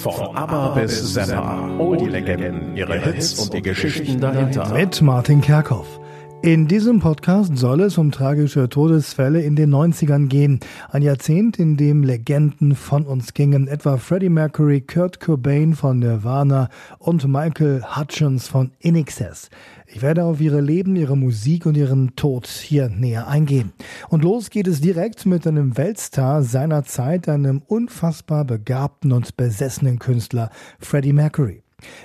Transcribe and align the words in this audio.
Von 0.00 0.34
ABBA 0.34 0.68
bis 0.76 1.12
Zappa, 1.12 1.68
all 1.78 1.96
die 1.98 2.06
Legenden, 2.06 2.74
ihre 2.74 2.98
Hits 2.98 3.38
und 3.38 3.52
die 3.52 3.60
Geschichten 3.60 4.18
dahinter. 4.18 4.72
Mit 4.72 5.02
Martin 5.02 5.42
Kerkhoff. 5.42 5.99
In 6.42 6.68
diesem 6.68 7.00
Podcast 7.00 7.58
soll 7.58 7.82
es 7.82 7.98
um 7.98 8.10
tragische 8.10 8.70
Todesfälle 8.70 9.42
in 9.42 9.56
den 9.56 9.74
90ern 9.74 10.28
gehen. 10.28 10.60
Ein 10.88 11.02
Jahrzehnt, 11.02 11.58
in 11.58 11.76
dem 11.76 12.02
Legenden 12.02 12.74
von 12.74 13.04
uns 13.04 13.34
gingen, 13.34 13.68
etwa 13.68 13.98
Freddie 13.98 14.30
Mercury, 14.30 14.80
Kurt 14.80 15.20
Cobain 15.20 15.74
von 15.74 15.98
Nirvana 15.98 16.70
und 16.98 17.28
Michael 17.28 17.82
Hutchins 17.94 18.48
von 18.48 18.70
InXS. 18.78 19.50
Ich 19.86 20.00
werde 20.00 20.24
auf 20.24 20.40
ihre 20.40 20.62
Leben, 20.62 20.96
ihre 20.96 21.16
Musik 21.16 21.66
und 21.66 21.76
ihren 21.76 22.16
Tod 22.16 22.46
hier 22.46 22.88
näher 22.88 23.28
eingehen. 23.28 23.74
Und 24.08 24.24
los 24.24 24.48
geht 24.48 24.66
es 24.66 24.80
direkt 24.80 25.26
mit 25.26 25.46
einem 25.46 25.76
Weltstar 25.76 26.42
seiner 26.42 26.84
Zeit, 26.84 27.28
einem 27.28 27.60
unfassbar 27.66 28.46
begabten 28.46 29.12
und 29.12 29.36
besessenen 29.36 29.98
Künstler, 29.98 30.48
Freddie 30.78 31.12
Mercury. 31.12 31.62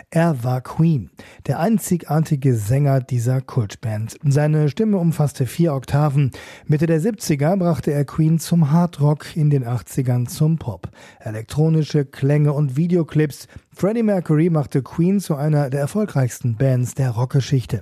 Er 0.10 0.44
war 0.44 0.62
Queen, 0.62 1.10
der 1.48 1.60
einzigartige 1.60 2.56
Sänger 2.56 3.02
dieser 3.02 3.42
Kultband. 3.42 4.18
Seine 4.24 4.70
Stimme 4.70 4.98
umfasste 4.98 5.46
vier 5.46 5.74
Oktaven. 5.74 6.32
Mitte 6.68 6.86
der 6.86 7.02
70er 7.02 7.58
brachte 7.58 7.92
er 7.92 8.06
Queen 8.06 8.40
zum 8.40 8.72
Hardrock, 8.72 9.36
in 9.36 9.50
den 9.50 9.66
80ern 9.66 10.28
zum 10.28 10.58
Pop. 10.58 10.90
Elektronische 11.20 12.06
Klänge 12.06 12.54
und 12.54 12.78
Videoclips 12.78 13.48
Freddie 13.78 14.04
Mercury 14.04 14.50
machte 14.50 14.82
Queen 14.82 15.20
zu 15.20 15.36
einer 15.36 15.70
der 15.70 15.82
erfolgreichsten 15.82 16.56
Bands 16.56 16.94
der 16.94 17.10
Rockgeschichte. 17.10 17.82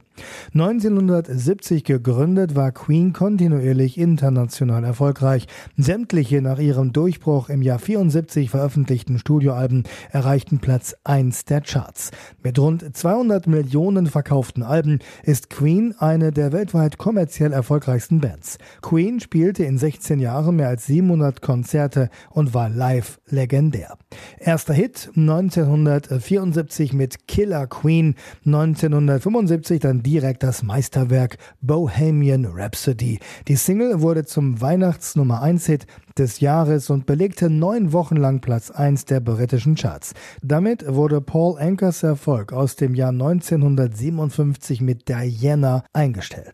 1970 0.56 1.84
gegründet 1.84 2.56
war 2.56 2.72
Queen 2.72 3.14
kontinuierlich 3.14 4.00
international 4.00 4.84
erfolgreich. 4.84 5.48
Sämtliche 5.78 6.42
nach 6.42 6.58
ihrem 6.58 6.94
Durchbruch 6.94 7.50
im 7.50 7.62
Jahr 7.62 7.78
74 7.78 8.50
veröffentlichten 8.50 9.20
Studioalben 9.20 9.84
erreichten 10.12 10.58
Platz 10.58 10.96
1 11.04 11.46
der 11.46 11.62
Charts. 11.62 12.10
Mit 12.42 12.58
rund 12.58 12.96
200 12.96 13.46
Millionen 13.46 14.08
verkauften 14.08 14.64
Alben 14.64 14.98
ist 15.22 15.52
Queen 15.52 15.94
eine 16.00 16.32
der 16.32 16.54
weltweit 16.54 16.98
kommerziell 16.98 17.54
erfolgreichsten 17.54 18.20
Bands. 18.20 18.58
Queen 18.82 19.20
spielte 19.20 19.64
in 19.64 19.78
16 19.78 20.20
Jahren 20.20 20.56
mehr 20.56 20.70
als 20.70 20.88
700 20.88 21.42
Konzerte 21.44 22.10
und 22.32 22.56
war 22.56 22.70
live 22.70 23.20
legendär. 23.28 23.96
Erster 24.40 24.74
Hit 24.74 25.12
19 25.14 25.83
1974 25.88 26.94
mit 26.94 27.28
Killer 27.28 27.68
Queen, 27.68 28.16
1975 28.46 29.80
dann 29.80 30.04
direkt 30.04 30.44
das 30.44 30.64
Meisterwerk 30.64 31.38
Bohemian 31.62 32.46
Rhapsody. 32.46 33.20
Die 33.48 33.56
Single 33.56 34.02
wurde 34.02 34.26
zum 34.26 34.60
Weihnachts-Nummer 34.62 35.42
1 35.42 35.66
Hit 35.66 35.88
des 36.18 36.40
Jahres 36.40 36.90
und 36.90 37.06
belegte 37.06 37.50
neun 37.50 37.92
Wochen 37.92 38.18
lang 38.18 38.40
Platz 38.42 38.72
1 38.72 39.06
der 39.06 39.20
britischen 39.20 39.76
Charts. 39.76 40.14
Damit 40.42 40.86
wurde 40.88 41.22
Paul 41.22 41.58
Ankers 41.60 42.04
Erfolg 42.04 42.54
aus 42.54 42.76
dem 42.76 42.96
Jahr 42.96 43.10
1957 43.10 44.82
mit 44.82 45.10
Diana 45.10 45.84
eingestellt. 45.94 46.54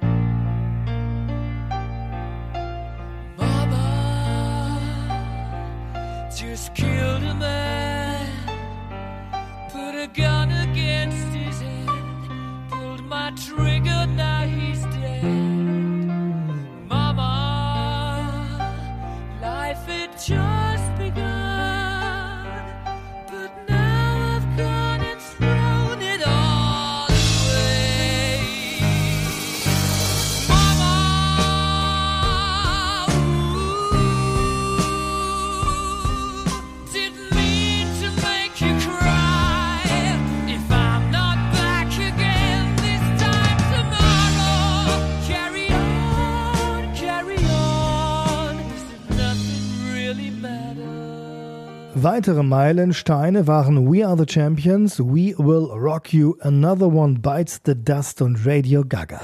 gonna 10.13 10.58
Weitere 52.01 52.43
Meilensteine 52.43 53.45
waren 53.45 53.91
We 53.91 54.07
Are 54.07 54.15
the 54.15 54.25
Champions, 54.25 54.99
We 54.99 55.33
Will 55.37 55.69
Rock 55.73 56.13
You, 56.13 56.37
Another 56.39 56.87
One 56.87 57.19
Bites 57.19 57.59
the 57.65 57.73
Dust 57.75 58.21
und 58.21 58.45
Radio 58.45 58.83
Gaga. 58.87 59.19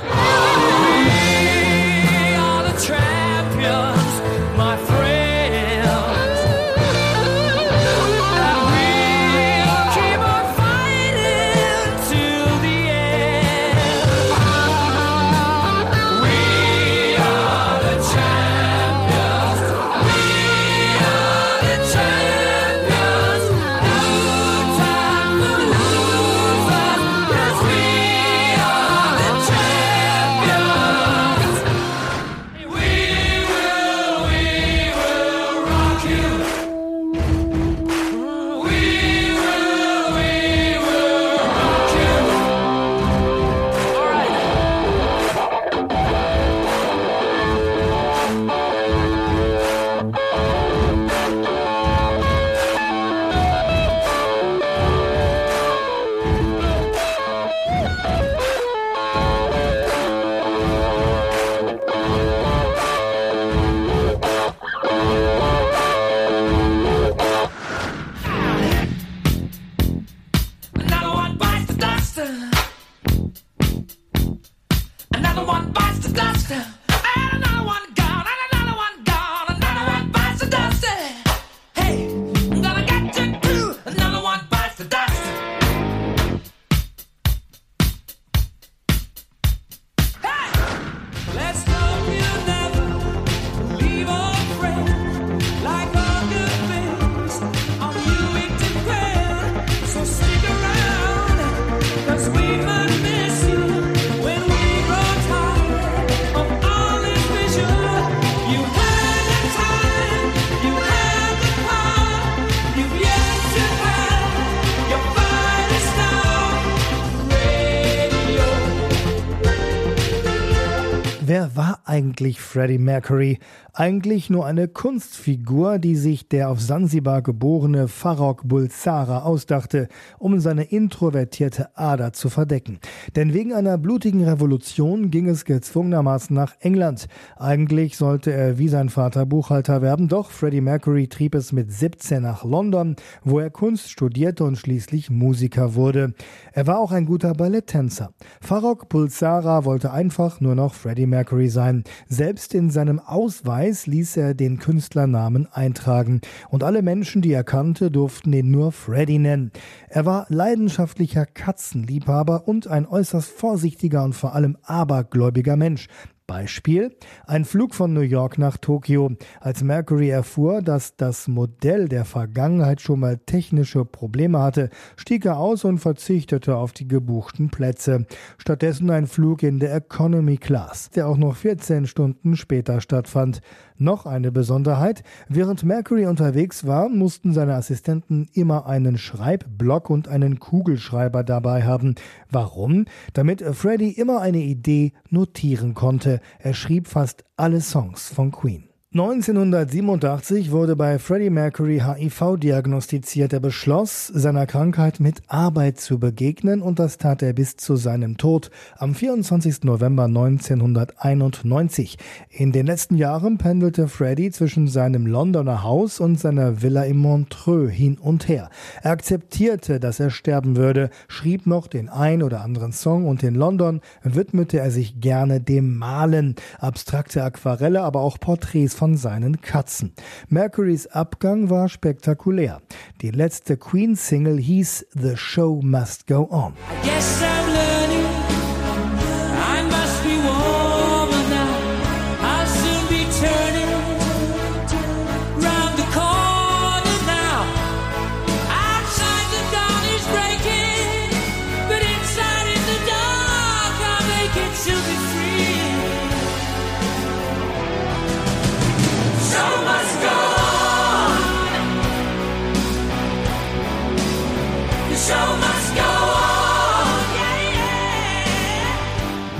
Wer 121.38 121.58
war 121.58 121.82
eigentlich 121.84 122.40
Freddie 122.40 122.78
Mercury? 122.78 123.40
Eigentlich 123.74 124.30
nur 124.30 124.46
eine 124.46 124.70
Kunstfigur, 124.70 125.80
die 125.80 125.98
sich 125.98 126.30
der 126.30 126.50
auf 126.50 126.62
Sansibar 126.62 127.22
geborene 127.22 127.90
Farrokh 127.90 128.44
Bulsara 128.46 129.24
ausdachte, 129.24 129.90
um 130.18 130.40
seine 130.40 130.64
introvertierte 130.64 131.78
Ader 131.78 132.14
zu 132.14 132.30
verdecken. 132.30 132.80
Denn 133.18 133.34
wegen 133.34 133.52
einer 133.52 133.78
blutigen 133.78 134.24
Revolution 134.24 135.12
ging 135.12 135.28
es 135.28 135.44
gezwungenermaßen 135.44 136.34
nach 136.34 136.56
England. 136.62 137.08
Eigentlich 137.36 137.98
sollte 137.98 138.32
er 138.32 138.58
wie 138.58 138.70
sein 138.70 138.88
Vater 138.88 139.26
Buchhalter 139.26 139.82
werden, 139.82 140.08
doch 140.08 140.32
Freddie 140.32 140.62
Mercury 140.62 141.10
trieb 141.10 141.36
es 141.36 141.52
mit 141.52 141.70
17 141.70 142.24
nach 142.24 142.46
London, 142.46 142.96
wo 143.26 143.42
er 143.42 143.50
Kunst 143.50 143.92
studierte 143.92 144.46
und 144.46 144.58
schließlich 144.58 145.10
Musiker 145.10 145.76
wurde. 145.76 146.14
Er 146.54 146.66
war 146.66 146.80
auch 146.80 146.94
ein 146.94 147.06
guter 147.06 147.34
Balletttänzer. 147.34 148.14
Farrokh 148.40 148.88
Bulsara 148.88 149.66
wollte 149.66 149.92
einfach 149.92 150.40
nur 150.40 150.56
noch 150.56 150.74
Freddie 150.74 151.06
Mercury 151.06 151.25
sein. 151.50 151.84
Selbst 152.08 152.54
in 152.54 152.70
seinem 152.70 153.00
Ausweis 153.00 153.88
ließ 153.88 154.18
er 154.18 154.34
den 154.34 154.60
Künstlernamen 154.60 155.48
eintragen 155.52 156.22
und 156.50 156.64
alle 156.64 156.82
Menschen, 156.82 157.22
die 157.22 157.34
er 157.34 157.44
kannte, 157.44 157.92
durften 157.92 158.34
ihn 158.34 158.52
nur 158.52 158.72
Freddy 158.72 159.20
nennen. 159.20 159.52
Er 159.90 160.06
war 160.06 160.26
leidenschaftlicher 160.30 161.26
Katzenliebhaber 161.26 162.48
und 162.48 162.68
ein 162.68 162.86
äußerst 162.86 163.30
vorsichtiger 163.30 164.04
und 164.04 164.14
vor 164.14 164.36
allem 164.36 164.58
abergläubiger 164.64 165.56
Mensch. 165.56 165.88
Beispiel 166.28 166.96
ein 167.28 167.46
Flug 167.46 167.76
von 167.76 167.94
New 167.94 168.02
York 168.02 168.38
nach 168.38 168.58
Tokio. 168.58 169.12
Als 169.40 169.64
Mercury 169.64 170.10
erfuhr, 170.10 170.62
dass 170.62 170.96
das 170.96 171.28
Modell 171.28 171.88
der 171.88 172.06
Vergangenheit 172.06 172.82
schon 172.82 173.00
mal 173.00 173.18
technische 173.18 173.86
Probleme 173.86 174.40
hatte, 174.40 174.70
stieg 174.96 175.26
er 175.26 175.38
aus 175.38 175.64
und 175.64 175.80
verzichtete 175.80 176.56
auf 176.56 176.74
die 176.74 176.88
gebuchten 176.88 177.50
Plätze. 177.50 178.06
Stattdessen 178.38 178.90
ein 178.90 179.08
Flug 179.08 179.44
in 179.44 179.60
der 179.60 179.76
Economy 179.76 180.38
Class, 180.38 180.90
der 180.90 181.08
auch 181.08 181.18
noch 181.18 181.36
14 181.36 181.88
Stunden 181.88 182.36
später 182.36 182.82
stattfand. 182.82 183.42
Noch 183.78 184.06
eine 184.06 184.32
Besonderheit, 184.32 185.04
während 185.28 185.64
Mercury 185.64 186.06
unterwegs 186.06 186.66
war, 186.66 186.88
mussten 186.88 187.34
seine 187.34 187.56
Assistenten 187.56 188.28
immer 188.34 188.68
einen 188.68 188.98
Schreibblock 188.98 189.90
und 189.90 190.08
einen 190.08 190.40
Kugelschreiber 190.40 191.24
dabei 191.26 191.64
haben. 191.64 191.96
Warum? 192.32 192.86
Damit 193.14 193.42
Freddy 193.42 193.90
immer 193.90 194.22
eine 194.22 194.42
Idee 194.42 194.94
notieren 195.10 195.74
konnte. 195.74 196.22
Er 196.40 196.54
schrieb 196.54 196.88
fast 196.88 197.26
alle 197.36 197.60
Songs 197.60 198.08
von 198.08 198.32
Queen. 198.32 198.70
1987 198.96 200.52
wurde 200.52 200.78
bei 200.78 201.00
Freddie 201.00 201.30
Mercury 201.30 201.84
HIV 201.86 202.38
diagnostiziert. 202.38 203.34
Er 203.34 203.42
beschloss, 203.42 204.08
seiner 204.08 204.46
Krankheit 204.46 205.02
mit 205.02 205.22
Arbeit 205.28 205.82
zu 205.82 206.00
begegnen 206.00 206.62
und 206.62 206.80
das 206.80 206.98
tat 206.98 207.22
er 207.22 207.34
bis 207.34 207.58
zu 207.58 207.76
seinem 207.76 208.16
Tod 208.16 208.52
am 208.78 208.96
24. 208.96 209.64
November 209.64 210.06
1991. 210.06 211.98
In 212.30 212.54
den 212.54 212.68
letzten 212.68 212.96
Jahren 212.96 213.38
pendelte 213.38 213.90
Freddie 213.90 214.32
zwischen 214.32 214.70
seinem 214.70 215.08
Londoner 215.08 215.62
Haus 215.62 216.00
und 216.00 216.18
seiner 216.18 216.62
Villa 216.62 216.84
in 216.84 216.96
Montreux 216.96 217.70
hin 217.70 217.98
und 217.98 218.30
her. 218.30 218.50
Er 218.82 218.92
akzeptierte, 218.92 219.82
dass 219.82 220.00
er 220.00 220.10
sterben 220.10 220.56
würde, 220.56 220.90
schrieb 221.10 221.48
noch 221.48 221.68
den 221.68 221.90
ein 221.90 222.24
oder 222.24 222.40
anderen 222.40 222.72
Song 222.72 223.06
und 223.08 223.24
in 223.24 223.36
London 223.36 223.82
widmete 224.04 224.60
er 224.60 224.72
sich 224.72 225.02
gerne 225.02 225.42
dem 225.42 225.78
Malen, 225.78 226.36
abstrakte 226.60 227.26
Aquarelle, 227.26 227.82
aber 227.82 228.00
auch 228.00 228.22
Porträts 228.22 228.74
von 228.74 228.85
von 228.86 228.98
seinen 228.98 229.42
Katzen. 229.42 229.94
Mercurys 230.30 230.86
Abgang 230.86 231.50
war 231.50 231.70
spektakulär. 231.70 232.62
Die 233.02 233.10
letzte 233.10 233.58
Queen-Single 233.58 234.38
hieß 234.38 234.86
The 234.94 235.18
Show 235.18 235.60
Must 235.64 236.06
Go 236.06 236.28
On. 236.30 236.54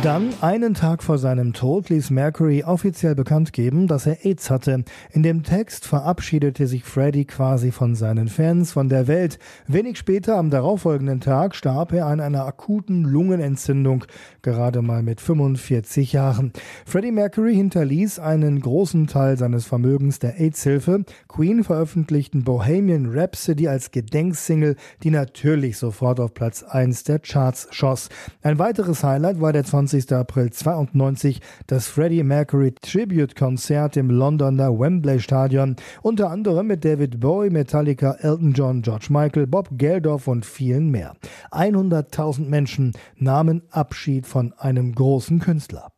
Dann, 0.06 0.36
einen 0.42 0.76
Tag 0.76 1.02
vor 1.02 1.18
seinem 1.18 1.54
Tod, 1.54 1.90
ließ 1.90 2.12
Mercury 2.12 2.64
offiziell 2.64 3.16
bekannt 3.16 3.54
geben, 3.54 3.88
dass 3.88 4.06
er 4.06 4.24
AIDS 4.24 4.52
hatte. 4.52 4.84
In 5.12 5.24
dem 5.24 5.42
Text 5.42 5.88
verabschiedete 5.88 6.68
sich 6.68 6.84
Freddie 6.84 7.26
quasi 7.26 7.72
von 7.72 7.96
seinen 7.96 8.28
Fans, 8.28 8.74
von 8.74 8.88
der 8.88 9.08
Welt. 9.08 9.40
Wenig 9.66 9.98
später, 9.98 10.38
am 10.38 10.52
darauffolgenden 10.52 11.22
Tag, 11.22 11.56
starb 11.56 11.92
er 11.92 12.06
an 12.06 12.20
einer 12.20 12.46
akuten 12.46 13.04
Lungenentzündung, 13.04 14.06
gerade 14.44 14.84
mal 14.84 15.02
mit 15.02 15.22
45 15.22 16.14
Jahren. 16.14 16.54
Freddie 16.86 17.12
Mercury 17.12 17.56
hinterließ 17.56 18.20
einen 18.20 18.60
großen 18.60 19.08
Teil 19.08 19.40
seines 19.40 19.66
Vermögens 19.66 20.20
der 20.20 20.40
AIDS-Hilfe. 20.40 21.04
Queen 21.28 21.64
veröffentlichten 21.64 22.44
Bohemian 22.44 23.08
Rhapsody 23.12 23.68
als 23.68 23.90
Gedenksingle, 23.90 24.76
die 25.02 25.10
natürlich 25.10 25.80
sofort 25.80 26.20
auf 26.20 26.36
Platz 26.36 26.62
1 26.62 27.06
der 27.06 27.18
Charts 27.18 27.70
schoss. 27.72 28.10
Ein 28.44 28.60
weiteres 28.60 29.04
Highlight 29.04 29.42
war 29.42 29.52
der 29.52 29.64
20 29.64 29.95
20. 29.96 30.14
April 30.14 30.52
92 30.52 31.40
das 31.68 31.88
Freddie 31.88 32.24
Mercury 32.24 32.74
Tribute 32.74 33.36
Konzert 33.36 33.96
im 33.96 34.10
Londoner 34.10 34.78
Wembley 34.78 35.20
Stadion, 35.20 35.76
unter 36.02 36.30
anderem 36.30 36.68
mit 36.68 36.84
David 36.84 37.20
Bowie, 37.20 37.50
Metallica, 37.50 38.18
Elton 38.20 38.54
John, 38.54 38.82
George 38.82 39.08
Michael, 39.10 39.48
Bob 39.48 39.70
Geldof 39.72 40.28
und 40.28 40.46
vielen 40.46 40.90
mehr. 40.90 41.14
100.000 41.52 42.48
Menschen 42.48 42.92
nahmen 43.16 43.64
Abschied 43.72 44.28
von 44.28 44.54
einem 44.54 44.94
großen 44.94 45.40
Künstler. 45.40 45.92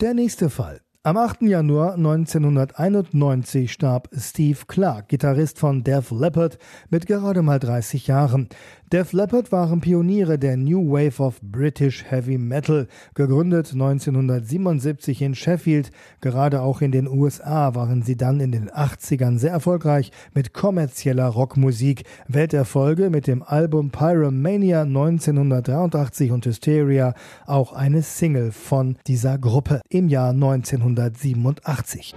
Der 0.00 0.14
nächste 0.14 0.48
Fall. 0.48 0.80
Am 1.04 1.16
8. 1.16 1.42
Januar 1.42 1.94
1991 1.94 3.72
starb 3.72 4.10
Steve 4.12 4.58
Clark, 4.66 5.08
Gitarrist 5.08 5.58
von 5.58 5.82
Def 5.82 6.10
Leppard, 6.10 6.58
mit 6.90 7.06
gerade 7.06 7.40
mal 7.40 7.58
30 7.58 8.08
Jahren. 8.08 8.48
Def 8.90 9.12
Leppard 9.12 9.52
waren 9.52 9.82
Pioniere 9.82 10.38
der 10.38 10.56
New 10.56 10.90
Wave 10.90 11.22
of 11.22 11.42
British 11.42 12.04
Heavy 12.08 12.38
Metal, 12.38 12.88
gegründet 13.14 13.72
1977 13.74 15.20
in 15.20 15.34
Sheffield. 15.34 15.90
Gerade 16.22 16.62
auch 16.62 16.80
in 16.80 16.90
den 16.90 17.06
USA 17.06 17.74
waren 17.74 18.02
sie 18.02 18.16
dann 18.16 18.40
in 18.40 18.50
den 18.50 18.70
80ern 18.70 19.38
sehr 19.38 19.50
erfolgreich 19.50 20.10
mit 20.32 20.54
kommerzieller 20.54 21.26
Rockmusik. 21.26 22.04
Welterfolge 22.28 23.10
mit 23.10 23.26
dem 23.26 23.42
Album 23.42 23.90
Pyromania 23.90 24.82
1983 24.82 26.30
und 26.30 26.46
Hysteria, 26.46 27.12
auch 27.44 27.74
eine 27.74 28.00
Single 28.00 28.52
von 28.52 28.96
dieser 29.06 29.36
Gruppe 29.36 29.82
im 29.90 30.08
Jahr 30.08 30.30
1987. 30.30 32.14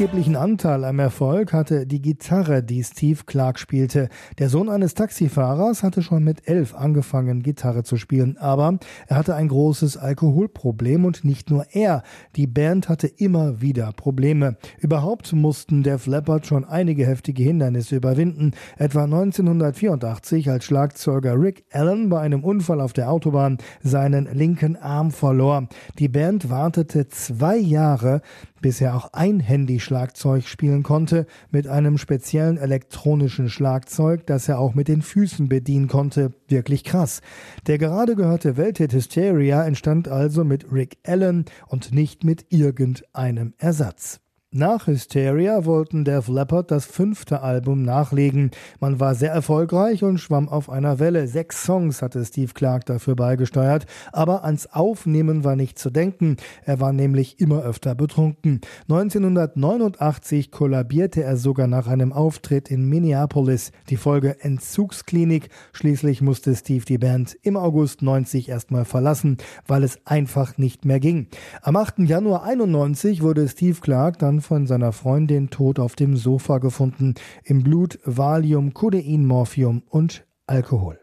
Maßgeblichen 0.00 0.36
Anteil 0.36 0.84
am 0.86 0.98
Erfolg 0.98 1.52
hatte 1.52 1.86
die 1.86 2.00
Gitarre, 2.00 2.62
die 2.62 2.82
Steve 2.82 3.20
Clark 3.26 3.58
spielte. 3.58 4.08
Der 4.38 4.48
Sohn 4.48 4.70
eines 4.70 4.94
Taxifahrers 4.94 5.82
hatte 5.82 6.00
schon 6.00 6.24
mit 6.24 6.48
elf 6.48 6.74
angefangen, 6.74 7.42
Gitarre 7.42 7.82
zu 7.82 7.98
spielen, 7.98 8.38
aber 8.38 8.78
er 9.08 9.18
hatte 9.18 9.34
ein 9.34 9.48
großes 9.48 9.98
Alkoholproblem 9.98 11.04
und 11.04 11.26
nicht 11.26 11.50
nur 11.50 11.66
er. 11.72 12.02
Die 12.34 12.46
Band 12.46 12.88
hatte 12.88 13.08
immer 13.08 13.60
wieder 13.60 13.92
Probleme. 13.92 14.56
Überhaupt 14.78 15.34
mussten 15.34 15.82
der 15.82 16.00
Leppard 16.02 16.46
schon 16.46 16.64
einige 16.64 17.06
heftige 17.06 17.42
Hindernisse 17.42 17.96
überwinden. 17.96 18.52
Etwa 18.78 19.04
1984, 19.04 20.48
als 20.48 20.64
Schlagzeuger 20.64 21.38
Rick 21.38 21.66
Allen 21.72 22.08
bei 22.08 22.20
einem 22.20 22.42
Unfall 22.42 22.80
auf 22.80 22.94
der 22.94 23.10
Autobahn 23.10 23.58
seinen 23.82 24.32
linken 24.32 24.76
Arm 24.76 25.10
verlor. 25.10 25.68
Die 25.98 26.08
Band 26.08 26.48
wartete 26.48 27.08
zwei 27.08 27.58
Jahre, 27.58 28.22
bis 28.60 28.80
er 28.80 28.96
auch 28.96 29.12
einhändig 29.12 29.84
Schlagzeug 29.84 30.46
spielen 30.46 30.82
konnte, 30.82 31.26
mit 31.50 31.66
einem 31.66 31.98
speziellen 31.98 32.56
elektronischen 32.56 33.48
Schlagzeug, 33.48 34.26
das 34.26 34.48
er 34.48 34.58
auch 34.58 34.74
mit 34.74 34.88
den 34.88 35.02
Füßen 35.02 35.48
bedienen 35.48 35.88
konnte. 35.88 36.32
Wirklich 36.48 36.84
krass. 36.84 37.20
Der 37.66 37.78
gerade 37.78 38.16
gehörte 38.16 38.56
Welthit 38.56 38.92
Hysteria 38.92 39.64
entstand 39.64 40.08
also 40.08 40.44
mit 40.44 40.70
Rick 40.72 40.98
Allen 41.06 41.44
und 41.66 41.92
nicht 41.92 42.24
mit 42.24 42.46
irgendeinem 42.50 43.54
Ersatz. 43.58 44.20
Nach 44.52 44.88
Hysteria 44.88 45.64
wollten 45.64 46.04
Def 46.04 46.26
Leppard 46.26 46.72
das 46.72 46.84
fünfte 46.84 47.40
Album 47.40 47.84
nachlegen. 47.84 48.50
Man 48.80 48.98
war 48.98 49.14
sehr 49.14 49.30
erfolgreich 49.30 50.02
und 50.02 50.18
schwamm 50.18 50.48
auf 50.48 50.68
einer 50.68 50.98
Welle. 50.98 51.28
Sechs 51.28 51.62
Songs 51.62 52.02
hatte 52.02 52.24
Steve 52.24 52.52
Clark 52.52 52.84
dafür 52.84 53.14
beigesteuert, 53.14 53.86
aber 54.10 54.42
ans 54.42 54.66
Aufnehmen 54.66 55.44
war 55.44 55.54
nicht 55.54 55.78
zu 55.78 55.90
denken. 55.90 56.36
Er 56.64 56.80
war 56.80 56.92
nämlich 56.92 57.38
immer 57.38 57.62
öfter 57.62 57.94
betrunken. 57.94 58.60
1989 58.88 60.50
kollabierte 60.50 61.22
er 61.22 61.36
sogar 61.36 61.68
nach 61.68 61.86
einem 61.86 62.12
Auftritt 62.12 62.72
in 62.72 62.88
Minneapolis. 62.88 63.70
Die 63.88 63.96
Folge 63.96 64.40
Entzugsklinik. 64.40 65.48
Schließlich 65.72 66.22
musste 66.22 66.56
Steve 66.56 66.84
die 66.84 66.98
Band 66.98 67.38
im 67.42 67.56
August 67.56 68.02
90 68.02 68.48
erstmal 68.48 68.84
verlassen, 68.84 69.36
weil 69.68 69.84
es 69.84 70.04
einfach 70.06 70.58
nicht 70.58 70.84
mehr 70.84 70.98
ging. 70.98 71.28
Am 71.62 71.76
8. 71.76 72.00
Januar 72.00 72.42
91 72.42 73.22
wurde 73.22 73.48
Steve 73.48 73.78
Clark 73.80 74.18
dann 74.18 74.39
von 74.40 74.66
seiner 74.66 74.92
Freundin 74.92 75.50
tot 75.50 75.78
auf 75.78 75.96
dem 75.96 76.16
Sofa 76.16 76.58
gefunden. 76.58 77.14
Im 77.44 77.62
Blut 77.62 77.98
Valium, 78.04 78.74
Codein, 78.74 79.26
Morphium 79.26 79.82
und 79.88 80.26
Alkohol. 80.46 81.00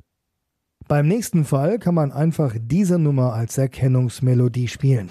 Beim 0.88 1.08
nächsten 1.08 1.44
Fall 1.44 1.80
kann 1.80 1.96
man 1.96 2.12
einfach 2.12 2.56
diese 2.60 2.98
Nummer 2.98 3.34
als 3.34 3.58
Erkennungsmelodie 3.58 4.68
spielen. 4.68 5.10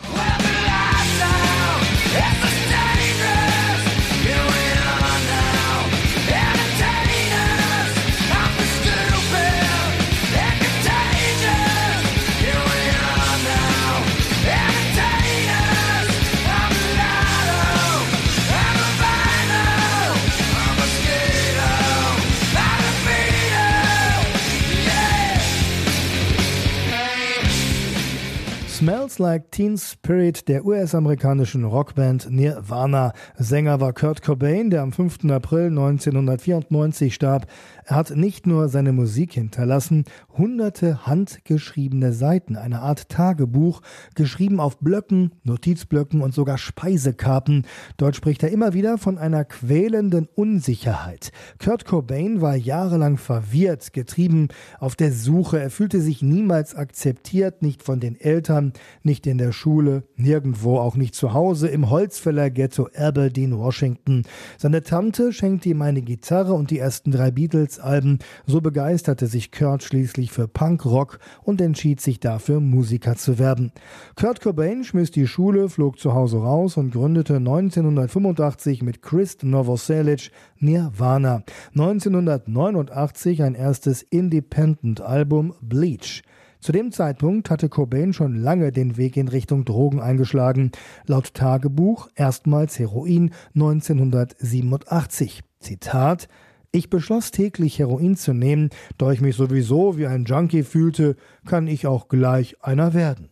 Smells 29.16 29.18
Like 29.18 29.50
Teen 29.50 29.78
Spirit 29.78 30.48
der 30.48 30.64
US-amerikanischen 30.64 31.64
Rockband 31.64 32.30
Nirvana. 32.30 33.12
Sänger 33.36 33.80
war 33.80 33.92
Kurt 33.92 34.22
Cobain, 34.22 34.70
der 34.70 34.82
am 34.82 34.92
5. 34.92 35.30
April 35.30 35.68
1994 35.68 37.14
starb. 37.14 37.46
Er 37.88 37.94
hat 37.94 38.16
nicht 38.16 38.48
nur 38.48 38.68
seine 38.68 38.90
Musik 38.90 39.34
hinterlassen, 39.34 40.06
hunderte 40.36 41.06
handgeschriebene 41.06 42.12
Seiten, 42.12 42.56
eine 42.56 42.80
Art 42.80 43.08
Tagebuch, 43.08 43.80
geschrieben 44.16 44.58
auf 44.58 44.78
Blöcken, 44.78 45.30
Notizblöcken 45.44 46.20
und 46.20 46.34
sogar 46.34 46.58
Speisekarten. 46.58 47.64
Dort 47.96 48.16
spricht 48.16 48.42
er 48.42 48.50
immer 48.50 48.72
wieder 48.72 48.98
von 48.98 49.18
einer 49.18 49.44
quälenden 49.44 50.26
Unsicherheit. 50.34 51.30
Kurt 51.62 51.84
Cobain 51.84 52.40
war 52.40 52.56
jahrelang 52.56 53.18
verwirrt, 53.18 53.92
getrieben 53.92 54.48
auf 54.80 54.96
der 54.96 55.12
Suche. 55.12 55.60
Er 55.60 55.70
fühlte 55.70 56.00
sich 56.00 56.22
niemals 56.22 56.74
akzeptiert, 56.74 57.62
nicht 57.62 57.84
von 57.84 58.00
den 58.00 58.20
Eltern, 58.20 58.72
nicht 59.04 59.28
in 59.28 59.38
der 59.38 59.52
Schule, 59.52 60.02
nirgendwo, 60.16 60.80
auch 60.80 60.96
nicht 60.96 61.14
zu 61.14 61.34
Hause, 61.34 61.68
im 61.68 61.88
Holzfäller-Ghetto 61.88 62.88
Aberdeen, 62.96 63.56
Washington. 63.56 64.24
Seine 64.58 64.82
Tante 64.82 65.32
schenkte 65.32 65.68
ihm 65.68 65.82
eine 65.82 66.02
Gitarre 66.02 66.54
und 66.54 66.72
die 66.72 66.80
ersten 66.80 67.12
drei 67.12 67.30
Beatles-Alben. 67.76 68.18
So 68.46 68.60
begeisterte 68.60 69.26
sich 69.26 69.52
Kurt 69.52 69.82
schließlich 69.82 70.32
für 70.32 70.48
Punkrock 70.48 71.18
und 71.42 71.60
entschied 71.60 72.00
sich 72.00 72.20
dafür, 72.20 72.60
Musiker 72.60 73.16
zu 73.16 73.38
werden. 73.38 73.72
Kurt 74.16 74.40
Cobain 74.40 74.84
schmiss 74.84 75.10
die 75.10 75.26
Schule, 75.26 75.68
flog 75.68 75.98
zu 75.98 76.14
Hause 76.14 76.38
raus 76.38 76.76
und 76.76 76.92
gründete 76.92 77.36
1985 77.36 78.82
mit 78.82 79.02
Chris 79.02 79.38
Novoselic 79.42 80.30
Nirvana. 80.58 81.42
1989 81.74 83.42
ein 83.42 83.54
erstes 83.54 84.02
Independent-Album 84.02 85.54
Bleach. 85.60 86.22
Zu 86.60 86.72
dem 86.72 86.90
Zeitpunkt 86.90 87.50
hatte 87.50 87.68
Cobain 87.68 88.12
schon 88.12 88.34
lange 88.34 88.72
den 88.72 88.96
Weg 88.96 89.16
in 89.16 89.28
Richtung 89.28 89.64
Drogen 89.64 90.00
eingeschlagen. 90.00 90.72
Laut 91.06 91.34
Tagebuch 91.34 92.08
erstmals 92.16 92.78
Heroin 92.78 93.30
1987. 93.54 95.42
Zitat 95.60 96.28
ich 96.72 96.90
beschloss 96.90 97.30
täglich 97.30 97.78
Heroin 97.78 98.16
zu 98.16 98.32
nehmen, 98.32 98.70
da 98.98 99.12
ich 99.12 99.20
mich 99.20 99.36
sowieso 99.36 99.96
wie 99.98 100.06
ein 100.06 100.24
Junkie 100.24 100.62
fühlte, 100.62 101.16
kann 101.46 101.66
ich 101.66 101.86
auch 101.86 102.08
gleich 102.08 102.62
einer 102.62 102.94
werden. 102.94 103.30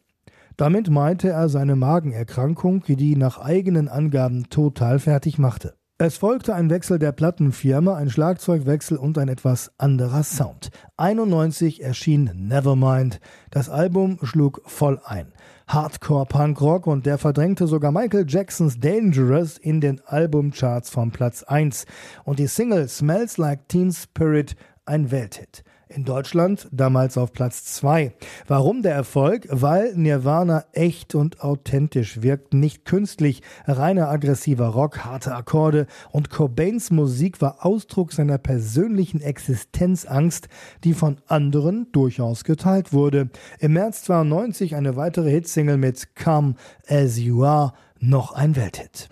Damit 0.57 0.89
meinte 0.89 1.31
er 1.31 1.49
seine 1.49 1.75
Magenerkrankung, 1.75 2.85
die 2.87 3.17
nach 3.17 3.39
eigenen 3.39 3.89
Angaben 3.89 4.49
total 4.51 5.01
fertig 5.01 5.39
machte. 5.39 5.75
Es 6.07 6.19
folgte 6.19 6.55
ein 6.55 6.69
Wechsel 6.69 6.99
der 6.99 7.13
Plattenfirma, 7.13 7.97
ein 7.97 8.11
Schlagzeugwechsel 8.11 8.99
und 8.99 9.17
ein 9.17 9.31
etwas 9.31 9.73
anderer 9.79 10.23
Sound. 10.23 10.69
91 10.99 11.83
erschien 11.83 12.31
Nevermind. 12.35 13.23
Das 13.51 13.71
Album 13.71 14.19
schlug 14.23 14.61
voll 14.67 15.01
ein. 15.03 15.33
Hardcore 15.67 16.27
Punkrock 16.27 16.87
und 16.87 17.07
der 17.07 17.17
verdrängte 17.17 17.67
sogar 17.67 17.91
Michael 17.91 18.27
Jacksons 18.29 18.79
Dangerous 18.79 19.57
in 19.57 19.81
den 19.81 20.03
Albumcharts 20.05 20.91
vom 20.91 21.11
Platz 21.11 21.43
1 21.43 21.87
und 22.25 22.39
die 22.39 22.49
Single 22.49 22.87
Smells 22.87 23.39
Like 23.39 23.67
Teen 23.69 23.91
Spirit 23.91 24.57
ein 24.85 25.11
Welthit. 25.11 25.65
In 25.95 26.05
Deutschland 26.05 26.67
damals 26.73 27.17
auf 27.17 27.33
Platz 27.33 27.67
2. 27.67 28.13
Warum 28.49 28.83
der 28.83 28.95
Erfolg? 28.95 29.47
Weil 29.49 29.95
Nirvana 29.95 30.65
echt 30.73 31.15
und 31.15 31.41
authentisch 31.41 32.21
wirkt, 32.21 32.53
nicht 32.53 32.85
künstlich, 32.85 33.43
reiner 33.65 34.09
aggressiver 34.09 34.67
Rock, 34.67 35.05
harte 35.05 35.37
Akkorde 35.37 35.87
und 36.11 36.31
Cobains 36.31 36.91
Musik 36.91 37.41
war 37.41 37.65
Ausdruck 37.65 38.13
seiner 38.13 38.39
persönlichen 38.39 39.21
Existenzangst, 39.21 40.49
die 40.83 40.95
von 40.95 41.19
anderen 41.29 41.87
durchaus 41.93 42.43
geteilt 42.43 42.93
wurde. 42.93 43.31
Im 43.61 43.75
März 43.75 44.03
92 44.03 44.75
eine 44.75 44.97
weitere 44.97 45.31
Hitsingle 45.31 45.77
mit 45.77 46.17
Come 46.17 46.55
As 46.89 47.21
You 47.21 47.45
Are, 47.45 47.73
noch 48.01 48.33
ein 48.33 48.57
Welthit. 48.57 49.09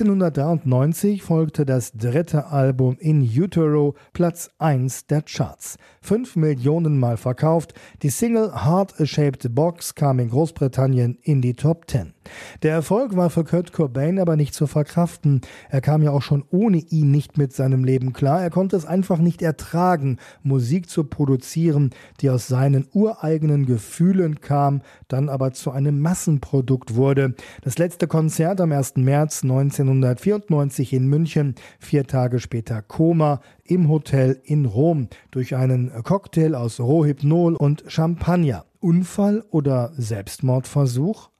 1993 0.00 1.22
folgte 1.22 1.64
das 1.64 1.92
dritte 1.92 2.46
Album 2.46 2.96
In 2.98 3.22
Utero, 3.22 3.94
Platz 4.12 4.50
1 4.58 5.06
der 5.06 5.22
Charts. 5.22 5.76
Fünf 6.00 6.34
Millionen 6.34 6.98
Mal 6.98 7.16
verkauft, 7.16 7.74
die 8.02 8.08
Single 8.08 8.64
Heart 8.64 9.00
A 9.00 9.06
Shaped 9.06 9.54
Box 9.54 9.94
kam 9.94 10.18
in 10.18 10.30
Großbritannien 10.30 11.16
in 11.22 11.40
die 11.40 11.54
Top 11.54 11.88
10. 11.88 12.12
Der 12.62 12.72
Erfolg 12.72 13.16
war 13.16 13.30
für 13.30 13.44
Kurt 13.44 13.72
Cobain 13.72 14.18
aber 14.18 14.36
nicht 14.36 14.54
zu 14.54 14.66
verkraften. 14.66 15.40
Er 15.70 15.80
kam 15.80 16.02
ja 16.02 16.10
auch 16.10 16.22
schon 16.22 16.44
ohne 16.50 16.78
ihn 16.78 17.10
nicht 17.10 17.38
mit 17.38 17.52
seinem 17.52 17.84
Leben 17.84 18.12
klar. 18.12 18.42
Er 18.42 18.50
konnte 18.50 18.76
es 18.76 18.86
einfach 18.86 19.18
nicht 19.18 19.42
ertragen, 19.42 20.18
Musik 20.42 20.88
zu 20.88 21.04
produzieren, 21.04 21.90
die 22.20 22.30
aus 22.30 22.46
seinen 22.46 22.86
ureigenen 22.92 23.66
Gefühlen 23.66 24.40
kam, 24.40 24.82
dann 25.08 25.28
aber 25.28 25.52
zu 25.52 25.70
einem 25.70 26.00
Massenprodukt 26.00 26.94
wurde. 26.94 27.34
Das 27.62 27.78
letzte 27.78 28.06
Konzert 28.06 28.60
am 28.60 28.72
1. 28.72 28.96
März 28.96 29.42
1994 29.42 30.92
in 30.92 31.06
München, 31.06 31.54
vier 31.78 32.06
Tage 32.06 32.40
später 32.40 32.82
Koma 32.82 33.40
im 33.64 33.88
Hotel 33.88 34.40
in 34.44 34.66
Rom 34.66 35.08
durch 35.30 35.56
einen 35.56 35.90
Cocktail 36.02 36.54
aus 36.54 36.80
Rohypnol 36.80 37.54
und 37.54 37.84
Champagner. 37.86 38.64
Unfall 38.80 39.42
oder 39.50 39.92
Selbstmordversuch? 39.96 41.30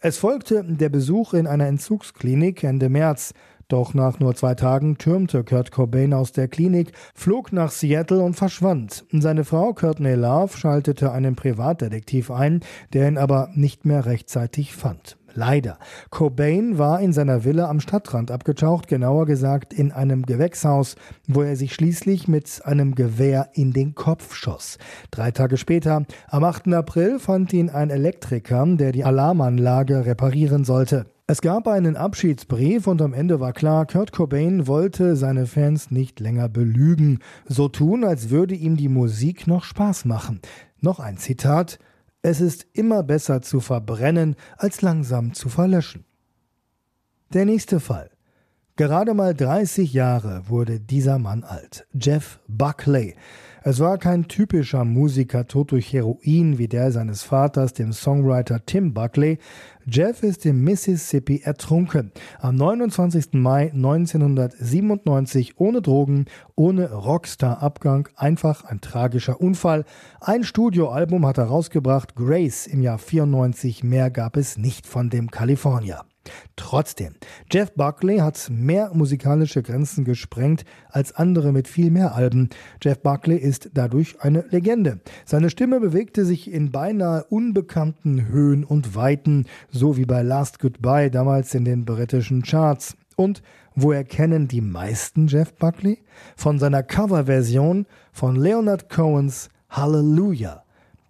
Es 0.00 0.18
folgte 0.18 0.64
der 0.64 0.88
Besuch 0.88 1.34
in 1.34 1.46
einer 1.46 1.66
Entzugsklinik 1.66 2.64
Ende 2.64 2.88
März. 2.88 3.34
Doch 3.68 3.94
nach 3.94 4.20
nur 4.20 4.34
zwei 4.34 4.54
Tagen 4.54 4.98
türmte 4.98 5.42
Kurt 5.42 5.70
Cobain 5.70 6.12
aus 6.12 6.32
der 6.32 6.48
Klinik, 6.48 6.92
flog 7.14 7.52
nach 7.52 7.70
Seattle 7.70 8.20
und 8.20 8.34
verschwand. 8.34 9.06
Seine 9.10 9.44
Frau 9.44 9.72
Courtney 9.72 10.14
Love 10.14 10.56
schaltete 10.56 11.12
einen 11.12 11.34
Privatdetektiv 11.34 12.30
ein, 12.30 12.60
der 12.92 13.08
ihn 13.08 13.16
aber 13.16 13.48
nicht 13.54 13.86
mehr 13.86 14.04
rechtzeitig 14.04 14.74
fand. 14.74 15.16
Leider. 15.34 15.78
Cobain 16.10 16.78
war 16.78 17.00
in 17.00 17.12
seiner 17.12 17.44
Villa 17.44 17.68
am 17.68 17.80
Stadtrand 17.80 18.30
abgetaucht, 18.30 18.86
genauer 18.86 19.26
gesagt 19.26 19.74
in 19.74 19.90
einem 19.92 20.24
Gewächshaus, 20.24 20.96
wo 21.26 21.42
er 21.42 21.56
sich 21.56 21.74
schließlich 21.74 22.28
mit 22.28 22.62
einem 22.64 22.94
Gewehr 22.94 23.50
in 23.52 23.72
den 23.72 23.94
Kopf 23.94 24.34
schoss. 24.34 24.78
Drei 25.10 25.32
Tage 25.32 25.56
später, 25.56 26.04
am 26.28 26.44
8. 26.44 26.68
April, 26.72 27.18
fand 27.18 27.52
ihn 27.52 27.68
ein 27.68 27.90
Elektriker, 27.90 28.64
der 28.66 28.92
die 28.92 29.04
Alarmanlage 29.04 30.06
reparieren 30.06 30.64
sollte. 30.64 31.06
Es 31.26 31.40
gab 31.40 31.66
einen 31.68 31.96
Abschiedsbrief 31.96 32.86
und 32.86 33.00
am 33.00 33.14
Ende 33.14 33.40
war 33.40 33.54
klar, 33.54 33.86
Kurt 33.86 34.12
Cobain 34.12 34.66
wollte 34.66 35.16
seine 35.16 35.46
Fans 35.46 35.90
nicht 35.90 36.20
länger 36.20 36.50
belügen, 36.50 37.20
so 37.46 37.68
tun, 37.68 38.04
als 38.04 38.28
würde 38.28 38.54
ihm 38.54 38.76
die 38.76 38.90
Musik 38.90 39.46
noch 39.46 39.64
Spaß 39.64 40.04
machen. 40.04 40.40
Noch 40.80 41.00
ein 41.00 41.16
Zitat 41.16 41.78
es 42.24 42.40
ist 42.40 42.66
immer 42.72 43.02
besser 43.02 43.42
zu 43.42 43.60
verbrennen, 43.60 44.36
als 44.56 44.80
langsam 44.80 45.34
zu 45.34 45.50
verlöschen. 45.50 46.06
Der 47.34 47.44
nächste 47.44 47.80
Fall. 47.80 48.10
Gerade 48.76 49.12
mal 49.12 49.34
30 49.34 49.92
Jahre 49.92 50.48
wurde 50.48 50.80
dieser 50.80 51.18
Mann 51.18 51.44
alt. 51.44 51.86
Jeff 51.92 52.40
Buckley. 52.48 53.14
Es 53.66 53.80
war 53.80 53.96
kein 53.96 54.28
typischer 54.28 54.84
Musiker 54.84 55.46
tot 55.46 55.72
durch 55.72 55.90
Heroin 55.90 56.58
wie 56.58 56.68
der 56.68 56.92
seines 56.92 57.22
Vaters, 57.22 57.72
dem 57.72 57.94
Songwriter 57.94 58.66
Tim 58.66 58.92
Buckley. 58.92 59.38
Jeff 59.86 60.22
ist 60.22 60.44
im 60.44 60.62
Mississippi 60.64 61.40
ertrunken. 61.42 62.12
Am 62.40 62.56
29. 62.56 63.32
Mai 63.32 63.70
1997 63.70 65.58
ohne 65.58 65.80
Drogen, 65.80 66.26
ohne 66.56 66.92
Rockstar-Abgang, 66.92 68.10
einfach 68.16 68.64
ein 68.64 68.82
tragischer 68.82 69.40
Unfall. 69.40 69.86
Ein 70.20 70.44
Studioalbum 70.44 71.24
hat 71.24 71.38
er 71.38 71.44
rausgebracht, 71.44 72.16
Grace 72.16 72.66
im 72.66 72.82
Jahr 72.82 72.98
94, 72.98 73.82
mehr 73.82 74.10
gab 74.10 74.36
es 74.36 74.58
nicht 74.58 74.86
von 74.86 75.08
dem 75.08 75.30
Kalifornier. 75.30 76.02
Trotzdem, 76.56 77.14
Jeff 77.50 77.72
Buckley 77.72 78.18
hat 78.18 78.50
mehr 78.50 78.90
musikalische 78.94 79.62
Grenzen 79.62 80.04
gesprengt 80.04 80.64
als 80.90 81.12
andere 81.12 81.52
mit 81.52 81.68
viel 81.68 81.90
mehr 81.90 82.14
Alben. 82.14 82.50
Jeff 82.82 83.00
Buckley 83.00 83.36
ist 83.36 83.70
dadurch 83.74 84.20
eine 84.20 84.44
Legende. 84.50 85.00
Seine 85.24 85.50
Stimme 85.50 85.80
bewegte 85.80 86.24
sich 86.24 86.50
in 86.50 86.70
beinahe 86.70 87.24
unbekannten 87.24 88.28
Höhen 88.28 88.64
und 88.64 88.94
Weiten, 88.94 89.46
so 89.70 89.96
wie 89.96 90.06
bei 90.06 90.22
Last 90.22 90.58
Goodbye 90.58 91.10
damals 91.10 91.54
in 91.54 91.64
den 91.64 91.84
britischen 91.84 92.42
Charts. 92.42 92.96
Und 93.16 93.42
woher 93.74 94.04
kennen 94.04 94.48
die 94.48 94.60
meisten 94.60 95.28
Jeff 95.28 95.54
Buckley? 95.54 95.98
Von 96.36 96.58
seiner 96.58 96.82
Coverversion 96.82 97.86
von 98.12 98.36
Leonard 98.36 98.88
Cohens 98.88 99.48
Hallelujah. 99.68 100.63